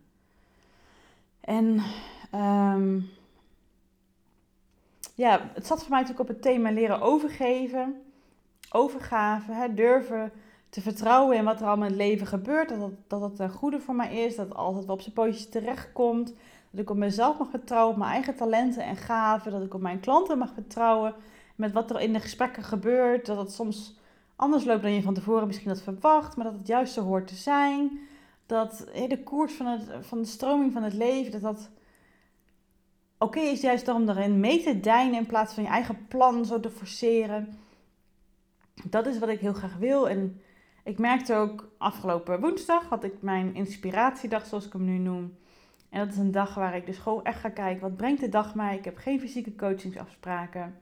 En 1.40 1.82
um, 2.34 3.08
ja, 5.14 5.50
het 5.54 5.66
zat 5.66 5.80
voor 5.80 5.90
mij 5.90 6.00
natuurlijk 6.00 6.30
op 6.30 6.34
het 6.34 6.42
thema 6.42 6.70
leren 6.70 7.00
overgeven, 7.00 8.02
overgave, 8.70 9.52
hè, 9.52 9.74
durven 9.74 10.32
te 10.68 10.80
vertrouwen 10.80 11.36
in 11.36 11.44
wat 11.44 11.60
er 11.60 11.66
allemaal 11.66 11.86
in 11.86 11.92
het 11.92 12.02
leven 12.02 12.26
gebeurt. 12.26 12.68
Dat 12.68 12.80
het, 12.80 12.94
dat 13.06 13.38
het 13.38 13.52
goede 13.52 13.80
voor 13.80 13.94
mij 13.94 14.24
is, 14.24 14.36
dat 14.36 14.48
het 14.48 14.56
altijd 14.56 14.86
wel 14.86 14.94
op 14.94 15.00
zijn 15.00 15.14
pootjes 15.14 15.48
terechtkomt. 15.48 16.34
Dat 16.76 16.84
ik 16.84 16.90
op 16.90 16.96
mezelf 16.96 17.38
mag 17.38 17.50
vertrouwen, 17.50 17.92
op 17.92 17.98
mijn 17.98 18.10
eigen 18.10 18.34
talenten 18.34 18.84
en 18.84 18.96
gaven. 18.96 19.52
Dat 19.52 19.62
ik 19.62 19.74
op 19.74 19.80
mijn 19.80 20.00
klanten 20.00 20.38
mag 20.38 20.52
vertrouwen 20.54 21.14
met 21.54 21.72
wat 21.72 21.90
er 21.90 22.00
in 22.00 22.12
de 22.12 22.20
gesprekken 22.20 22.62
gebeurt. 22.62 23.26
Dat 23.26 23.38
het 23.38 23.52
soms 23.52 23.98
anders 24.36 24.64
loopt 24.64 24.82
dan 24.82 24.92
je 24.92 25.02
van 25.02 25.14
tevoren 25.14 25.46
misschien 25.46 25.68
had 25.68 25.82
verwacht, 25.82 26.36
maar 26.36 26.44
dat 26.44 26.54
het 26.54 26.66
juist 26.66 26.92
zo 26.92 27.02
hoort 27.02 27.26
te 27.26 27.34
zijn. 27.34 27.98
Dat 28.46 28.86
de 29.08 29.22
koers 29.24 29.52
van, 29.52 29.66
het, 29.66 29.82
van 30.00 30.18
de 30.18 30.26
stroming 30.26 30.72
van 30.72 30.82
het 30.82 30.92
leven, 30.92 31.32
dat 31.32 31.40
dat 31.40 31.70
oké 33.18 33.40
is 33.40 33.60
juist 33.60 33.88
om 33.88 34.08
erin 34.08 34.40
mee 34.40 34.62
te 34.62 34.80
dijnen 34.80 35.18
in 35.18 35.26
plaats 35.26 35.54
van 35.54 35.62
je 35.62 35.68
eigen 35.68 36.06
plan 36.08 36.44
zo 36.44 36.60
te 36.60 36.70
forceren. 36.70 37.58
Dat 38.84 39.06
is 39.06 39.18
wat 39.18 39.28
ik 39.28 39.40
heel 39.40 39.54
graag 39.54 39.76
wil. 39.76 40.08
En 40.08 40.40
ik 40.84 40.98
merkte 40.98 41.34
ook 41.34 41.68
afgelopen 41.78 42.40
woensdag 42.40 42.88
had 42.88 43.04
ik 43.04 43.22
mijn 43.22 43.54
inspiratiedag, 43.54 44.46
zoals 44.46 44.66
ik 44.66 44.72
hem 44.72 44.84
nu 44.84 44.98
noem. 44.98 45.36
En 45.96 46.04
dat 46.04 46.12
is 46.12 46.20
een 46.20 46.32
dag 46.32 46.54
waar 46.54 46.76
ik 46.76 46.86
dus 46.86 46.98
gewoon 46.98 47.24
echt 47.24 47.40
ga 47.40 47.48
kijken, 47.48 47.82
wat 47.82 47.96
brengt 47.96 48.20
de 48.20 48.28
dag 48.28 48.54
mij? 48.54 48.76
Ik 48.76 48.84
heb 48.84 48.96
geen 48.96 49.20
fysieke 49.20 49.54
coachingsafspraken. 49.54 50.74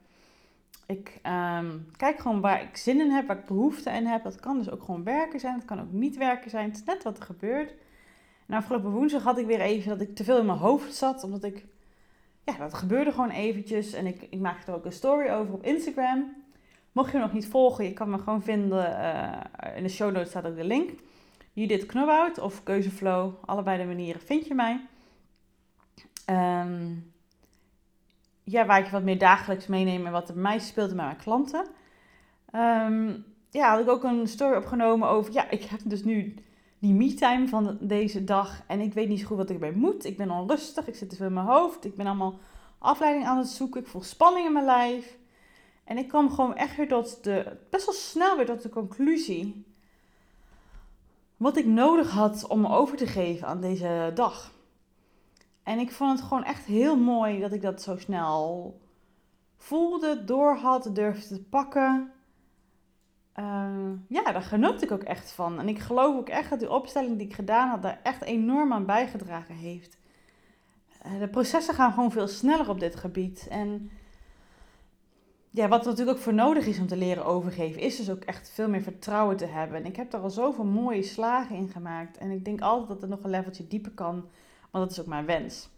Ik 0.87 1.19
ehm, 1.23 1.79
kijk 1.97 2.19
gewoon 2.19 2.41
waar 2.41 2.63
ik 2.63 2.77
zin 2.77 3.01
in 3.01 3.11
heb, 3.11 3.27
waar 3.27 3.39
ik 3.39 3.45
behoefte 3.45 3.91
in 3.91 4.07
heb. 4.07 4.23
Dat 4.23 4.41
kan 4.41 4.59
dus 4.59 4.71
ook 4.71 4.83
gewoon 4.83 5.05
werken 5.05 5.41
zijn, 5.41 5.55
het 5.55 5.65
kan 5.65 5.81
ook 5.81 5.93
niet 5.93 6.17
werken 6.17 6.51
zijn. 6.51 6.69
Het 6.69 6.77
is 6.77 6.85
net 6.85 7.03
wat 7.03 7.19
er 7.19 7.25
gebeurt. 7.25 7.75
En 8.47 8.57
afgelopen 8.57 8.91
woensdag 8.91 9.23
had 9.23 9.39
ik 9.39 9.47
weer 9.47 9.61
even 9.61 9.89
dat 9.89 10.01
ik 10.01 10.15
te 10.15 10.25
veel 10.25 10.39
in 10.39 10.47
mijn 10.47 10.59
hoofd 10.59 10.95
zat, 10.95 11.25
omdat 11.25 11.45
ik 11.45 11.65
ja, 12.45 12.57
dat 12.57 12.75
gebeurde 12.75 13.13
gewoon 13.13 13.31
eventjes. 13.31 13.93
En 13.93 14.07
ik, 14.07 14.23
ik 14.31 14.47
er 14.67 14.75
ook 14.75 14.85
een 14.85 14.93
story 14.93 15.31
over 15.31 15.55
op 15.55 15.65
Instagram. 15.65 16.33
Mocht 16.93 17.11
je 17.11 17.19
me 17.19 17.23
nog 17.23 17.33
niet 17.33 17.49
volgen, 17.49 17.85
je 17.85 17.93
kan 17.93 18.11
me 18.11 18.19
gewoon 18.19 18.43
vinden. 18.43 18.91
Uh, 18.91 19.77
in 19.77 19.83
de 19.83 19.89
show 19.89 20.13
notes 20.13 20.29
staat 20.29 20.47
ook 20.47 20.57
de 20.57 20.65
link. 20.65 20.91
Judith 21.53 21.87
Knobhout 21.87 22.39
of 22.39 22.63
Keuzeflow. 22.63 23.33
Allebei 23.45 23.79
de 23.79 23.85
manieren 23.85 24.21
vind 24.21 24.47
je 24.47 24.55
mij. 24.55 24.81
Um, 26.31 27.13
ja, 28.45 28.67
waar 28.67 28.79
ik 28.79 28.91
wat 28.91 29.03
meer 29.03 29.19
dagelijks 29.19 29.67
meeneem 29.67 30.07
en 30.07 30.13
wat 30.13 30.29
er 30.29 30.37
mij 30.37 30.59
speelt 30.59 30.95
met 30.95 31.05
mijn 31.05 31.17
klanten. 31.17 31.67
Um, 32.55 33.25
ja, 33.51 33.71
had 33.71 33.81
ik 33.81 33.89
ook 33.89 34.05
een 34.05 34.29
story 34.29 34.57
opgenomen 34.57 35.09
over. 35.09 35.33
Ja, 35.33 35.51
ik 35.51 35.63
heb 35.63 35.81
dus 35.85 36.05
nu 36.05 36.35
die 36.79 36.93
me-time 36.93 37.49
van 37.49 37.79
deze 37.81 38.25
dag. 38.25 38.63
En 38.67 38.81
ik 38.81 38.93
weet 38.93 39.09
niet 39.09 39.21
zo 39.21 39.27
goed 39.27 39.37
wat 39.37 39.49
ik 39.49 39.55
erbij 39.55 39.73
moet. 39.73 40.05
Ik 40.05 40.17
ben 40.17 40.31
onrustig, 40.31 40.87
ik 40.87 40.95
zit 40.95 41.11
te 41.11 41.17
veel 41.17 41.27
in 41.27 41.33
mijn 41.33 41.47
hoofd. 41.47 41.85
Ik 41.85 41.97
ben 41.97 42.07
allemaal 42.07 42.39
afleiding 42.79 43.27
aan 43.27 43.39
het 43.39 43.49
zoeken. 43.49 43.81
Ik 43.81 43.87
voel 43.87 44.03
spanning 44.03 44.47
in 44.47 44.53
mijn 44.53 44.65
lijf. 44.65 45.17
En 45.85 45.99
ik 45.99 46.09
kwam 46.09 46.31
gewoon 46.31 46.57
echt 46.57 46.77
weer 46.77 46.89
tot 46.89 47.25
de, 47.25 47.57
best 47.71 47.87
wel 47.87 47.95
snel 47.95 48.37
weer 48.37 48.47
tot 48.47 48.63
de 48.63 48.69
conclusie. 48.69 49.67
Wat 51.37 51.57
ik 51.57 51.67
nodig 51.67 52.11
had 52.11 52.47
om 52.47 52.61
me 52.61 52.69
over 52.69 52.97
te 52.97 53.07
geven 53.07 53.47
aan 53.47 53.61
deze 53.61 54.11
dag. 54.15 54.54
En 55.65 55.79
ik 55.79 55.91
vond 55.91 56.19
het 56.19 56.29
gewoon 56.29 56.45
echt 56.45 56.65
heel 56.65 56.97
mooi 56.97 57.41
dat 57.41 57.53
ik 57.53 57.63
dat 57.63 57.83
zo 57.83 57.97
snel 57.97 58.81
voelde, 59.57 60.25
doorhad, 60.25 60.91
durfde 60.93 61.35
te 61.35 61.43
pakken. 61.43 62.13
Uh, 63.37 63.91
ja, 64.09 64.33
daar 64.33 64.43
genoot 64.43 64.83
ik 64.83 64.91
ook 64.91 65.03
echt 65.03 65.33
van. 65.33 65.59
En 65.59 65.69
ik 65.69 65.79
geloof 65.79 66.17
ook 66.17 66.29
echt 66.29 66.51
dat 66.51 66.59
die 66.59 66.71
opstelling 66.71 67.19
die 67.19 67.27
ik 67.27 67.35
gedaan 67.35 67.69
had, 67.69 67.83
daar 67.83 68.01
echt 68.03 68.23
enorm 68.23 68.73
aan 68.73 68.87
bijgedragen 68.87 69.55
heeft. 69.55 69.99
Uh, 71.07 71.19
de 71.19 71.29
processen 71.29 71.75
gaan 71.75 71.93
gewoon 71.93 72.13
veel 72.13 72.29
sneller 72.29 72.69
op 72.69 72.81
dit 72.81 72.97
gebied. 72.97 73.47
En 73.49 73.91
ja, 75.51 75.69
wat 75.69 75.81
er 75.81 75.91
natuurlijk 75.91 76.17
ook 76.17 76.23
voor 76.23 76.35
nodig 76.35 76.67
is 76.67 76.79
om 76.79 76.87
te 76.87 76.97
leren 76.97 77.25
overgeven, 77.25 77.81
is 77.81 77.97
dus 77.97 78.11
ook 78.11 78.23
echt 78.23 78.51
veel 78.51 78.69
meer 78.69 78.83
vertrouwen 78.83 79.37
te 79.37 79.47
hebben. 79.47 79.79
En 79.79 79.87
ik 79.87 79.97
heb 79.97 80.11
daar 80.11 80.21
al 80.21 80.31
zoveel 80.31 80.65
mooie 80.65 81.03
slagen 81.03 81.57
in 81.57 81.69
gemaakt. 81.69 82.19
En 82.19 82.31
ik 82.31 82.45
denk 82.45 82.61
altijd 82.61 82.89
dat 82.89 83.01
het 83.01 83.11
nog 83.11 83.25
een 83.25 83.31
leveltje 83.31 83.67
dieper 83.67 83.93
kan, 83.93 84.29
want 84.75 84.87
dat 84.87 84.99
is 84.99 85.01
ook 85.01 85.11
mijn 85.11 85.27
wens. 85.27 85.69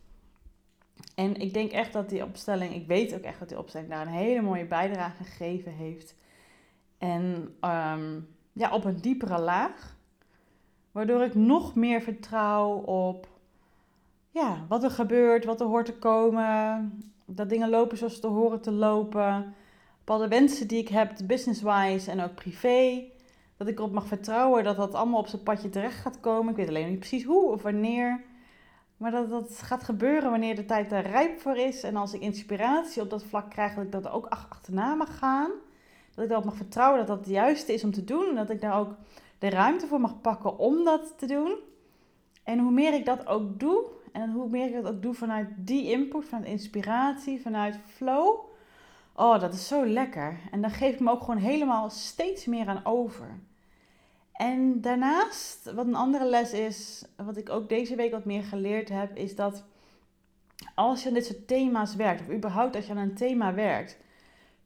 En 1.15 1.37
ik 1.37 1.55
denk 1.55 1.73
echt 1.73 1.93
dat 1.93 2.09
die 2.09 2.25
opstelling, 2.25 2.75
ik 2.75 2.87
weet 2.87 3.15
ook 3.15 3.23
echt 3.23 3.39
dat 3.39 3.49
die 3.49 3.59
opstelling 3.59 3.91
daar 3.91 4.07
een 4.07 4.13
hele 4.13 4.43
mooie 4.43 4.67
bijdrage 4.67 5.25
gegeven 5.25 5.73
heeft. 5.73 6.15
En 6.99 7.55
ehm, 7.61 8.21
ja, 8.53 8.71
op 8.73 8.85
een 8.85 9.01
diepere 9.01 9.41
laag. 9.41 9.97
Waardoor 10.93 11.23
ik 11.23 11.35
nog 11.35 11.75
meer 11.75 12.01
vertrouw 12.01 12.73
op 12.77 13.29
ja, 14.31 14.65
wat 14.69 14.85
er 14.85 14.91
gebeurt, 14.91 15.45
wat 15.45 15.61
er 15.61 15.67
hoort 15.67 15.87
te 15.87 15.99
komen. 15.99 16.93
Dat 17.25 17.49
dingen 17.49 17.71
lopen 17.71 17.97
zoals 17.97 18.21
ze 18.21 18.27
horen 18.27 18.61
te 18.61 18.73
lopen. 18.73 19.55
Bepaalde 19.99 20.29
wensen 20.29 20.69
die 20.69 20.79
ik 20.79 20.89
heb, 20.89 21.13
business-wise 21.25 22.11
en 22.11 22.21
ook 22.21 22.35
privé. 22.35 23.05
Dat 23.57 23.69
ik 23.69 23.79
erop 23.79 23.93
mag 23.93 24.07
vertrouwen 24.07 24.65
dat 24.65 24.77
dat 24.77 24.95
allemaal 24.95 25.21
op 25.21 25.27
zijn 25.27 25.43
padje 25.43 25.69
terecht 25.69 26.01
gaat 26.01 26.21
komen. 26.21 26.51
Ik 26.51 26.57
weet 26.57 26.69
alleen 26.69 26.89
niet 26.89 26.99
precies 26.99 27.25
hoe 27.25 27.51
of 27.51 27.63
wanneer. 27.63 28.35
Maar 28.97 29.11
dat 29.11 29.31
dat 29.31 29.59
gaat 29.63 29.85
gebeuren 29.85 30.31
wanneer 30.31 30.57
de 30.57 30.65
tijd 30.65 30.93
er 30.93 31.03
rijp 31.03 31.41
voor 31.41 31.57
is. 31.57 31.83
En 31.83 31.97
als 31.97 32.13
ik 32.13 32.21
inspiratie 32.21 33.03
op 33.03 33.11
dat 33.11 33.25
vlak 33.25 33.51
krijg, 33.51 33.75
dat 33.75 33.85
ik 33.85 33.93
dat 33.93 34.09
ook 34.09 34.27
achterna 34.27 34.95
mag 34.95 35.19
gaan. 35.19 35.51
Dat 36.15 36.25
ik 36.25 36.31
daarop 36.31 36.47
mag 36.47 36.57
vertrouwen 36.57 36.99
dat 36.99 37.07
dat 37.07 37.19
het 37.19 37.29
juiste 37.29 37.73
is 37.73 37.85
om 37.85 37.93
te 37.93 38.05
doen. 38.05 38.29
En 38.29 38.35
dat 38.35 38.51
ik 38.51 38.61
daar 38.61 38.79
ook 38.79 38.95
de 39.39 39.51
ruimte 39.51 39.87
voor 39.87 40.01
mag 40.01 40.21
pakken 40.21 40.59
om 40.59 40.85
dat 40.85 41.19
te 41.19 41.27
doen. 41.27 41.57
En 42.45 42.59
hoe 42.59 42.73
meer 42.73 42.95
ik 42.95 43.05
dat 43.05 43.27
ook 43.27 43.61
doe, 43.61 43.85
en 44.13 44.31
hoe 44.31 44.49
meer 44.49 44.67
ik 44.67 44.83
dat 44.83 44.95
ook 44.95 45.03
doe 45.03 45.15
vanuit 45.15 45.49
die 45.57 45.91
input, 45.91 46.25
vanuit 46.25 46.47
inspiratie, 46.47 47.41
vanuit 47.41 47.79
flow. 47.87 48.39
Oh, 49.15 49.41
dat 49.41 49.55
is 49.55 49.69
zo 49.69 49.87
lekker. 49.87 50.39
En 50.51 50.61
dan 50.61 50.71
geef 50.71 50.95
ik 50.95 51.01
me 51.01 51.11
ook 51.11 51.21
gewoon 51.21 51.41
helemaal 51.41 51.91
steeds 51.91 52.45
meer 52.45 52.67
aan 52.67 52.85
over. 52.85 53.39
En 54.37 54.81
daarnaast, 54.81 55.73
wat 55.73 55.87
een 55.87 55.95
andere 55.95 56.25
les 56.25 56.53
is, 56.53 57.05
wat 57.17 57.37
ik 57.37 57.51
ook 57.51 57.69
deze 57.69 57.97
week 57.97 58.11
wat 58.11 58.25
meer 58.25 58.43
geleerd 58.43 58.89
heb, 58.89 59.17
is 59.17 59.37
dat 59.37 59.65
als 60.75 61.03
je 61.03 61.09
aan 61.09 61.15
dit 61.15 61.27
soort 61.27 61.49
thema's 61.49 61.95
werkt, 61.95 62.21
of 62.21 62.35
überhaupt 62.35 62.77
als 62.77 62.87
je 62.87 62.91
aan 62.91 62.99
een 62.99 63.15
thema 63.15 63.55
werkt, 63.55 63.99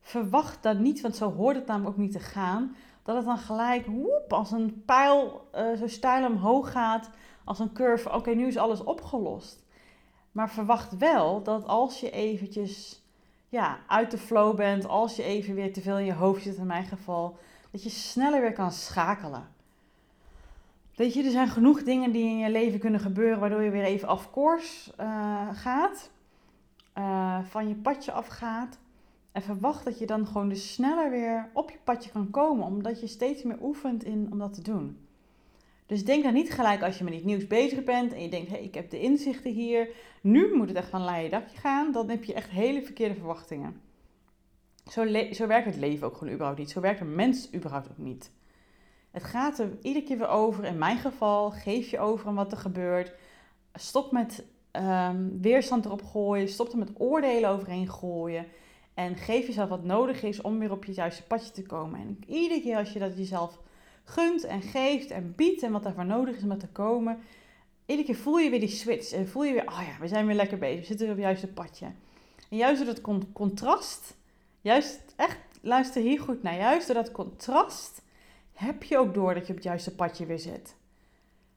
verwacht 0.00 0.62
dan 0.62 0.82
niet, 0.82 1.00
want 1.00 1.16
zo 1.16 1.32
hoort 1.32 1.56
het 1.56 1.66
namelijk 1.66 1.96
ook 1.96 2.02
niet 2.02 2.12
te 2.12 2.18
gaan, 2.18 2.76
dat 3.02 3.16
het 3.16 3.24
dan 3.24 3.38
gelijk 3.38 3.86
woep, 3.86 4.32
als 4.32 4.50
een 4.50 4.82
pijl 4.86 5.48
uh, 5.54 5.72
zo 5.72 5.86
stijl 5.86 6.26
omhoog 6.26 6.72
gaat, 6.72 7.10
als 7.44 7.58
een 7.58 7.72
curve, 7.72 8.12
oké, 8.12 8.30
nu 8.30 8.46
is 8.46 8.56
alles 8.56 8.84
opgelost. 8.84 9.64
Maar 10.32 10.50
verwacht 10.50 10.96
wel 10.96 11.42
dat 11.42 11.66
als 11.66 12.00
je 12.00 12.10
eventjes 12.10 13.02
ja, 13.48 13.78
uit 13.86 14.10
de 14.10 14.18
flow 14.18 14.56
bent, 14.56 14.88
als 14.88 15.16
je 15.16 15.22
even 15.22 15.54
weer 15.54 15.72
te 15.72 15.80
veel 15.80 15.98
in 15.98 16.04
je 16.04 16.14
hoofd 16.14 16.42
zit 16.42 16.56
in 16.56 16.66
mijn 16.66 16.84
geval, 16.84 17.38
dat 17.70 17.82
je 17.82 17.90
sneller 17.90 18.40
weer 18.40 18.52
kan 18.52 18.72
schakelen. 18.72 19.58
Weet 21.00 21.14
je, 21.14 21.24
er 21.24 21.30
zijn 21.30 21.48
genoeg 21.48 21.82
dingen 21.82 22.12
die 22.12 22.24
in 22.24 22.38
je 22.38 22.50
leven 22.50 22.78
kunnen 22.78 23.00
gebeuren 23.00 23.40
waardoor 23.40 23.62
je 23.62 23.70
weer 23.70 23.84
even 23.84 24.08
af 24.08 24.30
course 24.30 24.92
uh, 25.00 25.48
gaat, 25.52 26.10
uh, 26.98 27.44
van 27.44 27.68
je 27.68 27.74
padje 27.74 28.12
afgaat. 28.12 28.78
En 29.32 29.42
verwacht 29.42 29.84
dat 29.84 29.98
je 29.98 30.06
dan 30.06 30.26
gewoon 30.26 30.48
dus 30.48 30.72
sneller 30.72 31.10
weer 31.10 31.50
op 31.52 31.70
je 31.70 31.78
padje 31.84 32.10
kan 32.10 32.30
komen, 32.30 32.66
omdat 32.66 33.00
je 33.00 33.06
steeds 33.06 33.42
meer 33.42 33.62
oefent 33.62 34.04
in 34.04 34.28
om 34.32 34.38
dat 34.38 34.52
te 34.54 34.62
doen. 34.62 34.98
Dus 35.86 36.04
denk 36.04 36.22
dan 36.22 36.32
niet 36.32 36.50
gelijk 36.50 36.82
als 36.82 36.98
je 36.98 37.04
met 37.04 37.14
iets 37.14 37.24
nieuws 37.24 37.46
bezig 37.46 37.84
bent 37.84 38.12
en 38.12 38.22
je 38.22 38.28
denkt, 38.30 38.50
hé, 38.50 38.56
ik 38.56 38.74
heb 38.74 38.90
de 38.90 39.00
inzichten 39.00 39.52
hier, 39.52 39.88
nu 40.22 40.54
moet 40.56 40.68
het 40.68 40.76
echt 40.76 40.88
van 40.88 41.04
leien 41.04 41.30
dakje 41.30 41.56
gaan. 41.56 41.92
Dan 41.92 42.08
heb 42.08 42.24
je 42.24 42.34
echt 42.34 42.50
hele 42.50 42.82
verkeerde 42.82 43.14
verwachtingen. 43.14 43.80
Zo, 44.90 45.06
zo 45.32 45.46
werkt 45.46 45.66
het 45.66 45.76
leven 45.76 46.06
ook 46.06 46.16
gewoon 46.16 46.32
überhaupt 46.32 46.58
niet. 46.58 46.70
Zo 46.70 46.80
werkt 46.80 47.00
een 47.00 47.14
mens 47.14 47.54
überhaupt 47.54 47.90
ook 47.90 47.98
niet. 47.98 48.30
Het 49.10 49.24
gaat 49.24 49.58
er 49.58 49.70
iedere 49.82 50.04
keer 50.04 50.18
weer 50.18 50.28
over. 50.28 50.64
In 50.64 50.78
mijn 50.78 50.98
geval, 50.98 51.50
geef 51.50 51.90
je 51.90 51.98
over 51.98 52.26
aan 52.26 52.34
wat 52.34 52.52
er 52.52 52.58
gebeurt. 52.58 53.12
Stop 53.74 54.12
met 54.12 54.44
um, 54.72 55.40
weerstand 55.40 55.84
erop 55.84 56.02
gooien. 56.02 56.48
Stop 56.48 56.72
er 56.72 56.78
met 56.78 57.00
oordelen 57.00 57.50
overheen 57.50 57.90
gooien. 57.90 58.46
En 58.94 59.16
geef 59.16 59.46
jezelf 59.46 59.68
wat 59.68 59.84
nodig 59.84 60.22
is 60.22 60.40
om 60.40 60.58
weer 60.58 60.70
op 60.70 60.84
je 60.84 60.92
juiste 60.92 61.22
padje 61.22 61.50
te 61.50 61.62
komen. 61.62 62.00
En 62.00 62.18
iedere 62.26 62.60
keer 62.60 62.76
als 62.76 62.92
je 62.92 62.98
dat 62.98 63.16
jezelf 63.16 63.58
gunt 64.04 64.44
en 64.44 64.62
geeft 64.62 65.10
en 65.10 65.32
biedt 65.36 65.62
en 65.62 65.72
wat 65.72 65.82
daarvoor 65.82 66.06
nodig 66.06 66.36
is 66.36 66.42
om 66.42 66.58
te 66.58 66.68
komen. 66.68 67.18
Iedere 67.86 68.06
keer 68.06 68.16
voel 68.16 68.38
je 68.38 68.50
weer 68.50 68.60
die 68.60 68.68
switch 68.68 69.12
en 69.12 69.28
voel 69.28 69.44
je 69.44 69.52
weer, 69.52 69.66
oh 69.66 69.82
ja, 69.86 70.00
we 70.00 70.08
zijn 70.08 70.26
weer 70.26 70.34
lekker 70.34 70.58
bezig, 70.58 70.80
we 70.80 70.86
zitten 70.86 71.06
weer 71.06 71.14
op 71.14 71.22
het 71.22 71.26
juiste 71.26 71.52
padje. 71.52 71.86
En 72.48 72.56
juist 72.56 72.84
door 72.84 72.94
dat 72.94 73.30
contrast, 73.32 74.16
juist 74.60 75.00
echt, 75.16 75.38
luister 75.60 76.02
hier 76.02 76.20
goed 76.20 76.42
naar, 76.42 76.56
juist 76.56 76.86
door 76.86 76.96
dat 76.96 77.12
contrast 77.12 78.02
heb 78.60 78.82
je 78.82 78.98
ook 78.98 79.14
door 79.14 79.34
dat 79.34 79.46
je 79.46 79.50
op 79.50 79.54
het 79.54 79.64
juiste 79.64 79.94
padje 79.94 80.26
weer 80.26 80.38
zit. 80.38 80.76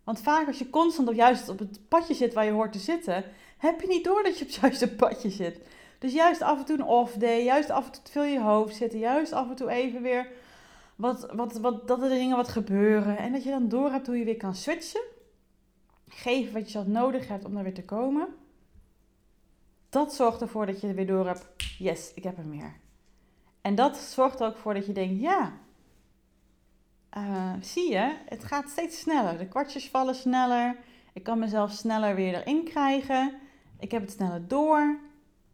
Want 0.03 0.21
vaak 0.21 0.47
als 0.47 0.57
je 0.57 0.69
constant 0.69 1.07
op, 1.07 1.13
juist 1.13 1.49
op 1.49 1.59
het 1.59 1.79
padje 1.87 2.13
zit 2.13 2.33
waar 2.33 2.45
je 2.45 2.51
hoort 2.51 2.71
te 2.71 2.79
zitten, 2.79 3.23
heb 3.57 3.81
je 3.81 3.87
niet 3.87 4.03
door 4.03 4.23
dat 4.23 4.37
je 4.37 4.45
op 4.45 4.51
het 4.51 4.59
juiste 4.61 4.95
padje 4.95 5.29
zit. 5.29 5.59
Dus 5.99 6.13
juist 6.13 6.41
af 6.41 6.59
en 6.59 6.65
toe 6.65 6.77
een 6.77 6.83
off 6.83 7.13
day, 7.13 7.43
juist 7.43 7.69
af 7.69 7.85
en 7.85 7.91
toe 7.91 8.01
veel 8.11 8.23
je 8.23 8.41
hoofd 8.41 8.75
zitten, 8.75 8.99
juist 8.99 9.31
af 9.31 9.49
en 9.49 9.55
toe 9.55 9.69
even 9.69 10.01
weer 10.01 10.27
wat, 10.95 11.31
wat, 11.33 11.59
wat, 11.59 11.87
dat 11.87 12.01
er 12.01 12.09
dingen 12.09 12.35
wat 12.35 12.47
gebeuren. 12.47 13.17
En 13.17 13.31
dat 13.31 13.43
je 13.43 13.49
dan 13.49 13.69
door 13.69 13.91
hebt 13.91 14.07
hoe 14.07 14.17
je 14.17 14.25
weer 14.25 14.37
kan 14.37 14.55
switchen. 14.55 15.03
Geven 16.07 16.53
wat 16.53 16.65
je 16.65 16.71
zelf 16.71 16.87
nodig 16.87 17.27
hebt 17.27 17.45
om 17.45 17.53
daar 17.53 17.63
weer 17.63 17.73
te 17.73 17.85
komen. 17.85 18.27
Dat 19.89 20.13
zorgt 20.13 20.41
ervoor 20.41 20.65
dat 20.65 20.81
je 20.81 20.93
weer 20.93 21.07
door 21.07 21.27
hebt, 21.27 21.47
yes, 21.77 22.13
ik 22.13 22.23
heb 22.23 22.37
er 22.37 22.45
meer. 22.45 22.75
En 23.61 23.75
dat 23.75 23.97
zorgt 23.97 24.39
er 24.39 24.47
ook 24.47 24.57
voor 24.57 24.73
dat 24.73 24.85
je 24.85 24.93
denkt, 24.93 25.21
ja, 25.21 25.53
uh, 27.17 27.53
zie 27.61 27.91
je, 27.91 28.15
het 28.25 28.43
gaat 28.43 28.69
steeds 28.69 28.99
sneller. 28.99 29.37
De 29.37 29.47
kwartjes 29.47 29.89
vallen 29.89 30.15
sneller. 30.15 30.75
Ik 31.13 31.23
kan 31.23 31.39
mezelf 31.39 31.71
sneller 31.71 32.15
weer 32.15 32.33
erin 32.33 32.63
krijgen. 32.63 33.33
Ik 33.79 33.91
heb 33.91 34.01
het 34.01 34.11
sneller 34.11 34.47
door. 34.47 34.99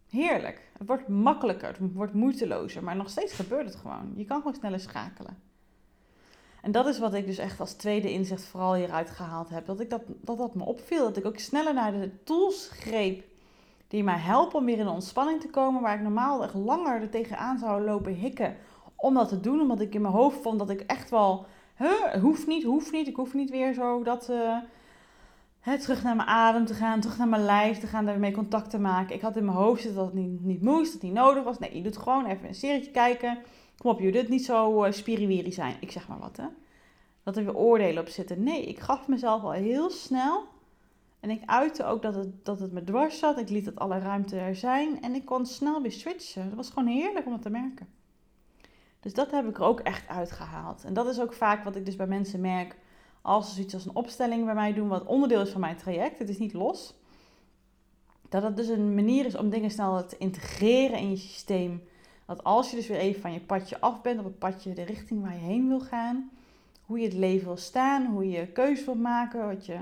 Heerlijk. 0.09 0.69
Het 0.77 0.87
wordt 0.87 1.07
makkelijker, 1.07 1.67
het 1.67 1.93
wordt 1.93 2.13
moeitelozer, 2.13 2.83
maar 2.83 2.95
nog 2.95 3.09
steeds 3.09 3.33
gebeurt 3.33 3.65
het 3.65 3.75
gewoon. 3.75 4.13
Je 4.15 4.25
kan 4.25 4.37
gewoon 4.37 4.55
sneller 4.55 4.79
schakelen. 4.79 5.37
En 6.61 6.71
dat 6.71 6.87
is 6.87 6.99
wat 6.99 7.13
ik 7.13 7.25
dus 7.25 7.37
echt 7.37 7.59
als 7.59 7.73
tweede 7.73 8.11
inzicht 8.11 8.45
vooral 8.45 8.75
hieruit 8.75 9.09
gehaald 9.09 9.49
heb. 9.49 9.65
Dat, 9.65 9.79
ik 9.79 9.89
dat, 9.89 10.01
dat 10.07 10.37
dat 10.37 10.55
me 10.55 10.63
opviel. 10.63 11.03
Dat 11.03 11.17
ik 11.17 11.25
ook 11.25 11.37
sneller 11.37 11.73
naar 11.73 11.91
de 11.91 12.23
tools 12.23 12.69
greep 12.71 13.23
die 13.87 14.03
mij 14.03 14.17
helpen 14.17 14.59
om 14.59 14.65
weer 14.65 14.77
in 14.77 14.85
de 14.85 14.91
ontspanning 14.91 15.41
te 15.41 15.49
komen. 15.49 15.81
Waar 15.81 15.95
ik 15.95 16.01
normaal 16.01 16.43
echt 16.43 16.53
langer 16.53 17.01
er 17.01 17.09
tegenaan 17.09 17.57
zou 17.57 17.81
lopen 17.81 18.13
hikken 18.13 18.57
om 18.99 19.13
dat 19.13 19.29
te 19.29 19.39
doen. 19.39 19.61
Omdat 19.61 19.81
ik 19.81 19.93
in 19.93 20.01
mijn 20.01 20.13
hoofd 20.13 20.41
vond 20.41 20.59
dat 20.59 20.69
ik 20.69 20.81
echt 20.81 21.09
wel, 21.09 21.45
huh, 21.77 22.21
hoeft 22.21 22.47
niet, 22.47 22.63
hoeft 22.63 22.91
niet. 22.91 23.07
Ik 23.07 23.15
hoef 23.15 23.33
niet 23.33 23.49
weer 23.49 23.73
zo 23.73 24.03
dat, 24.03 24.29
uh, 24.29 24.57
hè, 25.59 25.79
terug 25.79 26.03
naar 26.03 26.15
mijn 26.15 26.27
adem 26.27 26.65
te 26.65 26.73
gaan, 26.73 26.99
terug 26.99 27.17
naar 27.17 27.27
mijn 27.27 27.45
lijf 27.45 27.79
te 27.79 27.87
gaan, 27.87 28.05
daarmee 28.05 28.31
contact 28.31 28.69
te 28.69 28.79
maken. 28.79 29.15
Ik 29.15 29.21
had 29.21 29.37
in 29.37 29.45
mijn 29.45 29.57
hoofd 29.57 29.81
zitten 29.81 29.99
dat 29.99 30.13
het 30.13 30.21
niet, 30.21 30.43
niet 30.43 30.61
moest, 30.61 30.83
dat 30.83 30.93
het 30.93 31.01
niet 31.01 31.13
nodig 31.13 31.43
was. 31.43 31.59
Nee, 31.59 31.75
je 31.75 31.83
doet 31.83 31.97
gewoon 31.97 32.25
even 32.25 32.47
een 32.47 32.55
serietje 32.55 32.91
kijken. 32.91 33.37
Kom 33.77 33.91
op, 33.91 33.99
je 33.99 34.11
doet 34.11 34.29
niet 34.29 34.45
zo 34.45 34.85
uh, 34.85 34.91
spiriwiri 34.91 35.51
zijn. 35.51 35.75
Ik 35.79 35.91
zeg 35.91 36.07
maar 36.07 36.19
wat, 36.19 36.37
hè. 36.37 36.45
Dat 37.23 37.37
er 37.37 37.45
weer 37.45 37.55
oordelen 37.55 38.01
op 38.01 38.09
zitten. 38.09 38.43
Nee, 38.43 38.65
ik 38.65 38.79
gaf 38.79 39.07
mezelf 39.07 39.43
al 39.43 39.51
heel 39.51 39.89
snel. 39.89 40.43
En 41.19 41.29
ik 41.29 41.41
uitte 41.45 41.85
ook 41.85 42.01
dat 42.01 42.15
het, 42.15 42.45
dat 42.45 42.59
het 42.59 42.71
me 42.71 42.83
dwars 42.83 43.19
zat. 43.19 43.37
Ik 43.37 43.49
liet 43.49 43.65
het 43.65 43.79
alle 43.79 43.99
ruimte 43.99 44.39
er 44.39 44.55
zijn. 44.55 45.01
En 45.01 45.15
ik 45.15 45.25
kon 45.25 45.45
snel 45.45 45.81
weer 45.81 45.91
switchen. 45.91 46.43
Het 46.43 46.55
was 46.55 46.69
gewoon 46.69 46.87
heerlijk 46.87 47.25
om 47.25 47.31
het 47.31 47.41
te 47.41 47.49
merken. 47.49 47.87
Dus 48.99 49.13
dat 49.13 49.31
heb 49.31 49.47
ik 49.47 49.57
er 49.57 49.63
ook 49.63 49.79
echt 49.79 50.07
uitgehaald. 50.07 50.83
En 50.83 50.93
dat 50.93 51.07
is 51.07 51.19
ook 51.19 51.33
vaak 51.33 51.63
wat 51.63 51.75
ik 51.75 51.85
dus 51.85 51.95
bij 51.95 52.07
mensen 52.07 52.41
merk 52.41 52.75
als 53.21 53.47
ze 53.47 53.53
zoiets 53.53 53.73
als 53.73 53.85
een 53.85 53.95
opstelling 53.95 54.45
bij 54.45 54.53
mij 54.53 54.73
doen, 54.73 54.87
wat 54.87 55.05
onderdeel 55.05 55.41
is 55.41 55.49
van 55.49 55.61
mijn 55.61 55.75
traject. 55.75 56.19
Het 56.19 56.29
is 56.29 56.37
niet 56.37 56.53
los. 56.53 56.93
Dat 58.29 58.43
het 58.43 58.57
dus 58.57 58.67
een 58.67 58.95
manier 58.95 59.25
is 59.25 59.35
om 59.35 59.49
dingen 59.49 59.71
snel 59.71 60.05
te 60.05 60.17
integreren 60.17 60.97
in 60.97 61.09
je 61.09 61.17
systeem. 61.17 61.83
Dat 62.25 62.43
als 62.43 62.69
je 62.69 62.75
dus 62.75 62.87
weer 62.87 62.97
even 62.97 63.21
van 63.21 63.33
je 63.33 63.39
padje 63.39 63.79
af 63.79 64.01
bent, 64.01 64.19
op 64.19 64.25
het 64.25 64.39
padje 64.39 64.73
de 64.73 64.83
richting 64.83 65.21
waar 65.21 65.33
je 65.33 65.39
heen 65.39 65.67
wil 65.67 65.79
gaan, 65.79 66.29
hoe 66.85 66.99
je 66.99 67.05
het 67.05 67.13
leven 67.13 67.47
wil 67.47 67.57
staan, 67.57 68.05
hoe 68.05 68.29
je 68.29 68.47
keuze 68.47 68.85
wilt 68.85 68.99
maken, 68.99 69.47
wat 69.47 69.65
je, 69.65 69.77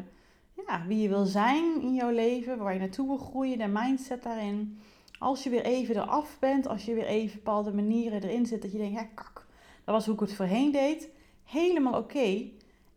ja, 0.68 0.86
wie 0.88 1.02
je 1.02 1.10
wil 1.10 1.26
zijn 1.26 1.82
in 1.82 1.94
jouw 1.94 2.10
leven, 2.10 2.58
waar 2.58 2.74
je 2.74 2.80
naartoe 2.80 3.08
wil 3.08 3.18
groeien, 3.18 3.58
de 3.58 3.68
mindset 3.68 4.24
daarin. 4.24 4.80
Als 5.20 5.44
je 5.44 5.50
weer 5.50 5.64
even 5.64 5.96
eraf 5.96 6.40
bent, 6.40 6.68
als 6.68 6.86
je 6.86 6.94
weer 6.94 7.06
even 7.06 7.36
bepaalde 7.36 7.74
manieren 7.74 8.24
erin 8.24 8.46
zit, 8.46 8.62
dat 8.62 8.72
je 8.72 8.78
denkt, 8.78 9.00
ja 9.00 9.08
kak, 9.16 9.46
dat 9.84 9.96
was 9.96 10.06
hoe 10.06 10.14
ik 10.14 10.20
het 10.20 10.34
voorheen 10.34 10.72
deed, 10.72 11.10
helemaal 11.44 12.00
oké. 12.00 12.50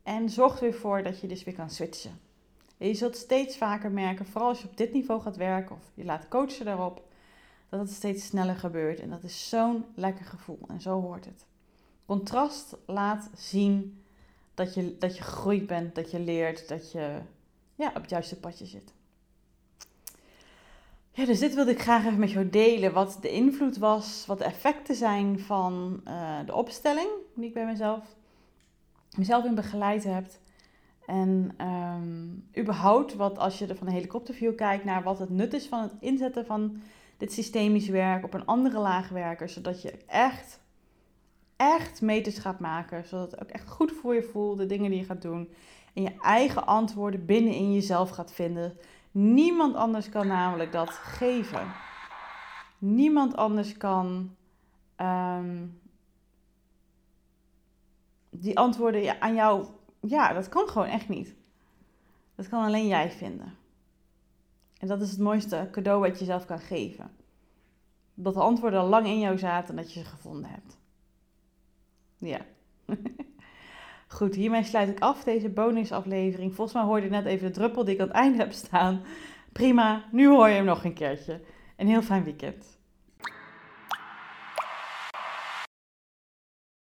En 0.02 0.30
zorg 0.30 0.54
er 0.54 0.60
weer 0.60 0.74
voor 0.74 1.02
dat 1.02 1.20
je 1.20 1.26
dus 1.26 1.44
weer 1.44 1.54
kan 1.54 1.70
switchen. 1.70 2.20
En 2.78 2.86
je 2.86 2.94
zult 2.94 3.16
steeds 3.16 3.56
vaker 3.56 3.90
merken, 3.90 4.26
vooral 4.26 4.48
als 4.48 4.60
je 4.62 4.68
op 4.68 4.76
dit 4.76 4.92
niveau 4.92 5.20
gaat 5.20 5.36
werken 5.36 5.76
of 5.76 5.90
je 5.94 6.04
laat 6.04 6.28
coachen 6.28 6.64
daarop, 6.64 7.08
dat 7.68 7.80
het 7.80 7.90
steeds 7.90 8.26
sneller 8.26 8.56
gebeurt. 8.56 9.00
En 9.00 9.10
dat 9.10 9.22
is 9.22 9.48
zo'n 9.48 9.84
lekker 9.94 10.24
gevoel 10.24 10.58
en 10.68 10.80
zo 10.80 11.00
hoort 11.00 11.24
het. 11.24 11.46
Contrast 12.06 12.76
laat 12.86 13.30
zien 13.36 14.04
dat 14.54 14.74
je, 14.74 14.98
dat 14.98 15.16
je 15.16 15.22
groeit 15.22 15.66
bent, 15.66 15.94
dat 15.94 16.10
je 16.10 16.18
leert, 16.18 16.68
dat 16.68 16.92
je 16.92 17.20
ja, 17.74 17.88
op 17.88 18.00
het 18.00 18.10
juiste 18.10 18.40
padje 18.40 18.66
zit. 18.66 18.92
Ja, 21.12 21.26
dus 21.26 21.38
dit 21.38 21.54
wilde 21.54 21.70
ik 21.70 21.80
graag 21.80 22.04
even 22.04 22.18
met 22.18 22.30
jou 22.30 22.50
delen. 22.50 22.92
Wat 22.92 23.18
de 23.20 23.30
invloed 23.30 23.78
was, 23.78 24.24
wat 24.26 24.38
de 24.38 24.44
effecten 24.44 24.94
zijn 24.94 25.40
van 25.40 26.00
uh, 26.08 26.38
de 26.46 26.54
opstelling 26.54 27.08
die 27.34 27.46
ik 27.48 27.54
bij 27.54 27.64
mezelf, 27.64 28.04
mezelf 29.16 29.44
in 29.44 29.54
begeleid 29.54 30.04
heb. 30.04 30.26
En 31.06 31.56
um, 31.66 32.48
überhaupt, 32.58 33.14
wat 33.14 33.38
als 33.38 33.58
je 33.58 33.66
er 33.66 33.76
van 33.76 33.86
een 33.86 33.92
helikopterview 33.92 34.56
kijkt 34.56 34.84
naar 34.84 35.02
wat 35.02 35.18
het 35.18 35.30
nut 35.30 35.52
is 35.52 35.66
van 35.66 35.82
het 35.82 35.92
inzetten 36.00 36.46
van 36.46 36.80
dit 37.16 37.32
systemisch 37.32 37.88
werk 37.88 38.24
op 38.24 38.34
een 38.34 38.46
andere 38.46 38.78
laag 38.78 39.08
werken. 39.08 39.50
Zodat 39.50 39.82
je 39.82 39.98
echt, 40.06 40.60
echt 41.56 42.02
meters 42.02 42.38
gaat 42.38 42.60
maken. 42.60 43.04
Zodat 43.04 43.30
het 43.30 43.42
ook 43.42 43.48
echt 43.48 43.68
goed 43.68 43.92
voor 43.92 44.14
je 44.14 44.22
voelt, 44.22 44.58
de 44.58 44.66
dingen 44.66 44.90
die 44.90 44.98
je 44.98 45.04
gaat 45.04 45.22
doen. 45.22 45.48
En 45.94 46.02
je 46.02 46.14
eigen 46.20 46.66
antwoorden 46.66 47.26
binnen 47.26 47.54
in 47.54 47.72
jezelf 47.72 48.10
gaat 48.10 48.32
vinden. 48.32 48.76
Niemand 49.10 49.74
anders 49.74 50.08
kan 50.08 50.26
namelijk 50.26 50.72
dat 50.72 50.90
geven. 50.90 51.72
Niemand 52.78 53.36
anders 53.36 53.76
kan 53.76 54.36
um, 54.96 55.80
die 58.30 58.58
antwoorden 58.58 59.20
aan 59.20 59.34
jou. 59.34 59.66
Ja, 60.00 60.32
dat 60.32 60.48
kan 60.48 60.68
gewoon 60.68 60.88
echt 60.88 61.08
niet. 61.08 61.34
Dat 62.34 62.48
kan 62.48 62.64
alleen 62.64 62.86
jij 62.86 63.10
vinden. 63.10 63.54
En 64.78 64.88
dat 64.88 65.00
is 65.00 65.10
het 65.10 65.20
mooiste 65.20 65.68
cadeau 65.70 66.00
wat 66.00 66.18
je 66.18 66.24
zelf 66.24 66.46
kan 66.46 66.58
geven. 66.58 67.10
Dat 68.14 68.34
de 68.34 68.40
antwoorden 68.40 68.80
al 68.80 68.88
lang 68.88 69.06
in 69.06 69.18
jou 69.18 69.38
zaten 69.38 69.68
en 69.68 69.82
dat 69.82 69.92
je 69.92 70.00
ze 70.00 70.06
gevonden 70.06 70.50
hebt. 70.50 70.78
Ja. 72.18 72.40
Goed, 74.12 74.34
hiermee 74.34 74.64
sluit 74.64 74.88
ik 74.88 75.00
af 75.00 75.24
deze 75.24 75.48
bonusaflevering. 75.48 76.54
Volgens 76.54 76.76
mij 76.76 76.86
hoorde 76.86 77.04
je 77.04 77.10
net 77.10 77.24
even 77.24 77.46
de 77.46 77.52
druppel 77.52 77.84
die 77.84 77.94
ik 77.94 78.00
aan 78.00 78.06
het 78.06 78.16
einde 78.16 78.38
heb 78.38 78.52
staan. 78.52 79.02
Prima, 79.52 80.04
nu 80.12 80.28
hoor 80.28 80.48
je 80.48 80.54
hem 80.54 80.64
nog 80.64 80.84
een 80.84 80.94
keertje. 80.94 81.40
Een 81.76 81.88
heel 81.88 82.02
fijn 82.02 82.24
weekend. 82.24 82.79